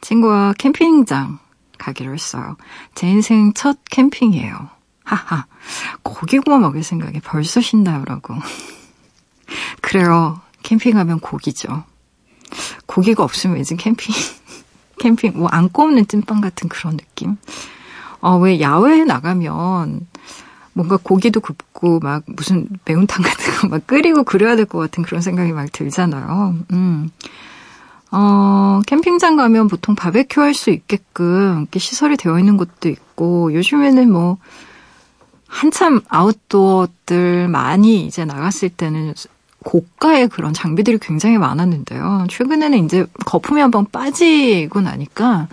친구와 0.00 0.54
캠핑장 0.56 1.38
가기로 1.78 2.14
했어요. 2.14 2.56
제 2.94 3.08
인생 3.08 3.52
첫 3.54 3.78
캠핑이에요. 3.90 4.70
하하. 5.04 5.46
고기 6.02 6.38
구워 6.38 6.58
먹을 6.58 6.82
생각에 6.82 7.20
벌써 7.20 7.60
신나요라고. 7.60 8.34
그래요. 9.82 10.40
캠핑하면 10.62 11.20
고기죠. 11.20 11.84
고기가 12.86 13.24
없으면 13.24 13.58
이제 13.58 13.76
캠핑, 13.76 14.14
캠핑, 14.98 15.32
뭐, 15.36 15.48
안 15.50 15.68
꼽는 15.68 16.06
찐빵 16.06 16.40
같은 16.40 16.68
그런 16.68 16.96
느낌? 16.96 17.36
어, 18.20 18.36
왜 18.38 18.60
야외에 18.60 19.04
나가면 19.04 20.06
뭔가 20.72 20.98
고기도 21.02 21.40
굽고 21.40 22.00
막 22.00 22.22
무슨 22.26 22.68
매운탕 22.84 23.22
같은 23.22 23.54
거 23.54 23.68
막 23.68 23.86
끓이고 23.86 24.24
그래야 24.24 24.56
될 24.56 24.66
것 24.66 24.78
같은 24.78 25.02
그런 25.04 25.20
생각이 25.22 25.52
막 25.52 25.70
들잖아요. 25.72 26.56
음. 26.72 27.10
어, 28.12 28.80
캠핑장 28.86 29.36
가면 29.36 29.68
보통 29.68 29.94
바베큐 29.94 30.40
할 30.40 30.54
수 30.54 30.70
있게끔 30.70 31.60
이렇게 31.62 31.78
시설이 31.78 32.16
되어 32.16 32.38
있는 32.38 32.56
곳도 32.56 32.88
있고, 32.88 33.52
요즘에는 33.54 34.10
뭐, 34.10 34.38
한참 35.48 36.00
아웃도어들 36.08 37.48
많이 37.48 38.06
이제 38.06 38.24
나갔을 38.24 38.68
때는 38.68 39.14
고가의 39.66 40.28
그런 40.28 40.54
장비들이 40.54 40.98
굉장히 40.98 41.38
많았는데요. 41.38 42.28
최근에는 42.30 42.84
이제 42.84 43.04
거품이 43.24 43.60
한번 43.60 43.84
빠지고 43.90 44.80
나니까 44.80 45.48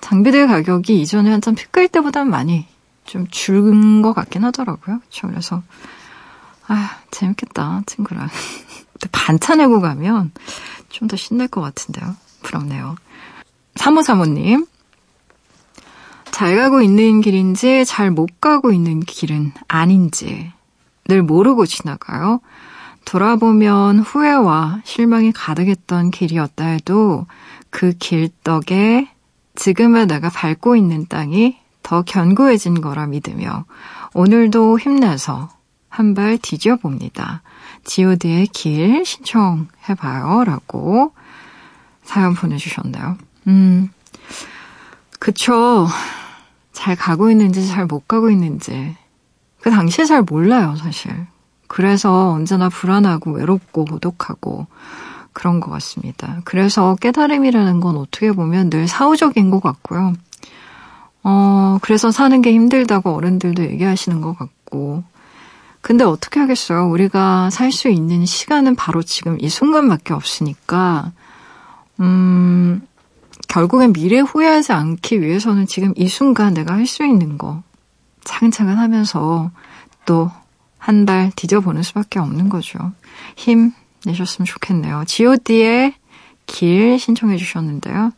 장비들 0.00 0.48
가격이 0.48 1.00
이전에 1.00 1.30
한참 1.30 1.54
피크일 1.54 1.88
때보다는 1.88 2.28
많이 2.28 2.66
좀 3.04 3.28
줄은 3.30 4.02
것 4.02 4.14
같긴 4.14 4.44
하더라고요. 4.44 4.98
그렇죠. 4.98 5.28
그래서 5.28 5.62
아 6.66 6.98
재밌겠다 7.12 7.82
친구랑 7.86 8.28
반차 9.12 9.54
내고 9.54 9.80
가면 9.80 10.32
좀 10.88 11.06
더 11.06 11.16
신날 11.16 11.46
것 11.46 11.60
같은데요. 11.60 12.16
부럽네요. 12.42 12.96
사모사모님 13.76 14.66
잘 16.32 16.56
가고 16.56 16.82
있는 16.82 17.20
길인지 17.20 17.84
잘 17.84 18.10
못 18.10 18.40
가고 18.40 18.72
있는 18.72 18.98
길은 19.00 19.52
아닌지 19.68 20.52
늘 21.06 21.22
모르고 21.22 21.64
지나가요. 21.66 22.40
돌아보면 23.04 24.00
후회와 24.00 24.80
실망이 24.84 25.32
가득했던 25.32 26.10
길이었다 26.10 26.64
해도 26.66 27.26
그 27.70 27.92
길 27.98 28.30
덕에 28.44 29.08
지금의 29.54 30.06
내가 30.06 30.30
밟고 30.30 30.76
있는 30.76 31.06
땅이 31.08 31.58
더 31.82 32.02
견고해진 32.02 32.80
거라 32.80 33.06
믿으며 33.06 33.64
오늘도 34.14 34.78
힘내서 34.78 35.50
한 35.88 36.14
발 36.14 36.38
뒤져 36.38 36.76
봅니다. 36.76 37.42
god의 37.84 38.46
길 38.46 39.04
신청해봐요. 39.04 40.44
라고 40.44 41.12
사연 42.02 42.34
보내주셨나요? 42.34 43.18
음, 43.48 43.90
그쵸. 45.18 45.86
잘 46.72 46.96
가고 46.96 47.30
있는지 47.30 47.68
잘 47.68 47.86
못 47.86 48.08
가고 48.08 48.30
있는지 48.30 48.96
그 49.60 49.70
당시에 49.70 50.04
잘 50.06 50.22
몰라요, 50.22 50.74
사실. 50.76 51.26
그래서 51.72 52.32
언제나 52.32 52.68
불안하고 52.68 53.32
외롭고 53.32 53.86
고독하고 53.86 54.66
그런 55.32 55.58
것 55.58 55.70
같습니다. 55.70 56.42
그래서 56.44 56.96
깨달음이라는 56.96 57.80
건 57.80 57.96
어떻게 57.96 58.30
보면 58.30 58.68
늘 58.68 58.86
사후적인 58.86 59.48
것 59.48 59.62
같고요. 59.62 60.12
어, 61.22 61.78
그래서 61.80 62.10
사는 62.10 62.42
게 62.42 62.52
힘들다고 62.52 63.14
어른들도 63.14 63.64
얘기하시는 63.64 64.20
것 64.20 64.36
같고. 64.36 65.02
근데 65.80 66.04
어떻게 66.04 66.40
하겠어요? 66.40 66.90
우리가 66.90 67.48
살 67.48 67.72
수 67.72 67.88
있는 67.88 68.26
시간은 68.26 68.76
바로 68.76 69.02
지금 69.02 69.38
이 69.40 69.48
순간밖에 69.48 70.12
없으니까, 70.12 71.12
음, 72.00 72.86
결국엔 73.48 73.94
미래 73.94 74.20
후회하지 74.20 74.74
않기 74.74 75.22
위해서는 75.22 75.66
지금 75.66 75.94
이 75.96 76.06
순간 76.06 76.52
내가 76.52 76.74
할 76.74 76.86
수 76.86 77.02
있는 77.02 77.38
거 77.38 77.62
차근차근 78.24 78.76
하면서 78.76 79.50
또 80.04 80.30
한발 80.82 81.30
디뎌보는 81.36 81.84
수밖에 81.84 82.18
없는 82.18 82.48
거죠. 82.48 82.92
힘 83.36 83.72
내셨으면 84.04 84.46
좋겠네요. 84.46 85.04
god의 85.06 85.94
길 86.46 86.98
신청해 86.98 87.36
주셨는데요. 87.36 88.10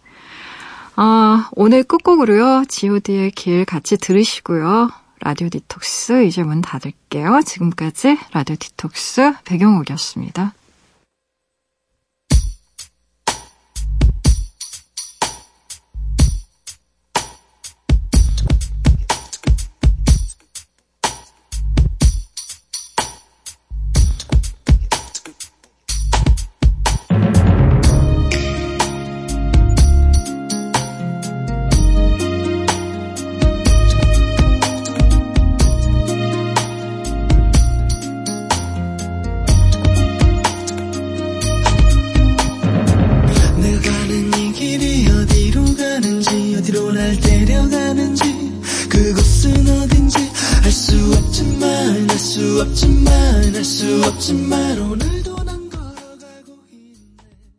아, 0.96 1.50
오늘 1.52 1.84
끝곡으로요. 1.84 2.64
god의 2.66 3.32
길 3.32 3.66
같이 3.66 3.98
들으시고요. 3.98 4.90
라디오 5.20 5.50
디톡스 5.50 6.24
이제 6.24 6.42
문 6.42 6.62
닫을게요. 6.62 7.42
지금까지 7.44 8.18
라디오 8.32 8.56
디톡스 8.56 9.34
배경옥이었습니다. 9.44 10.54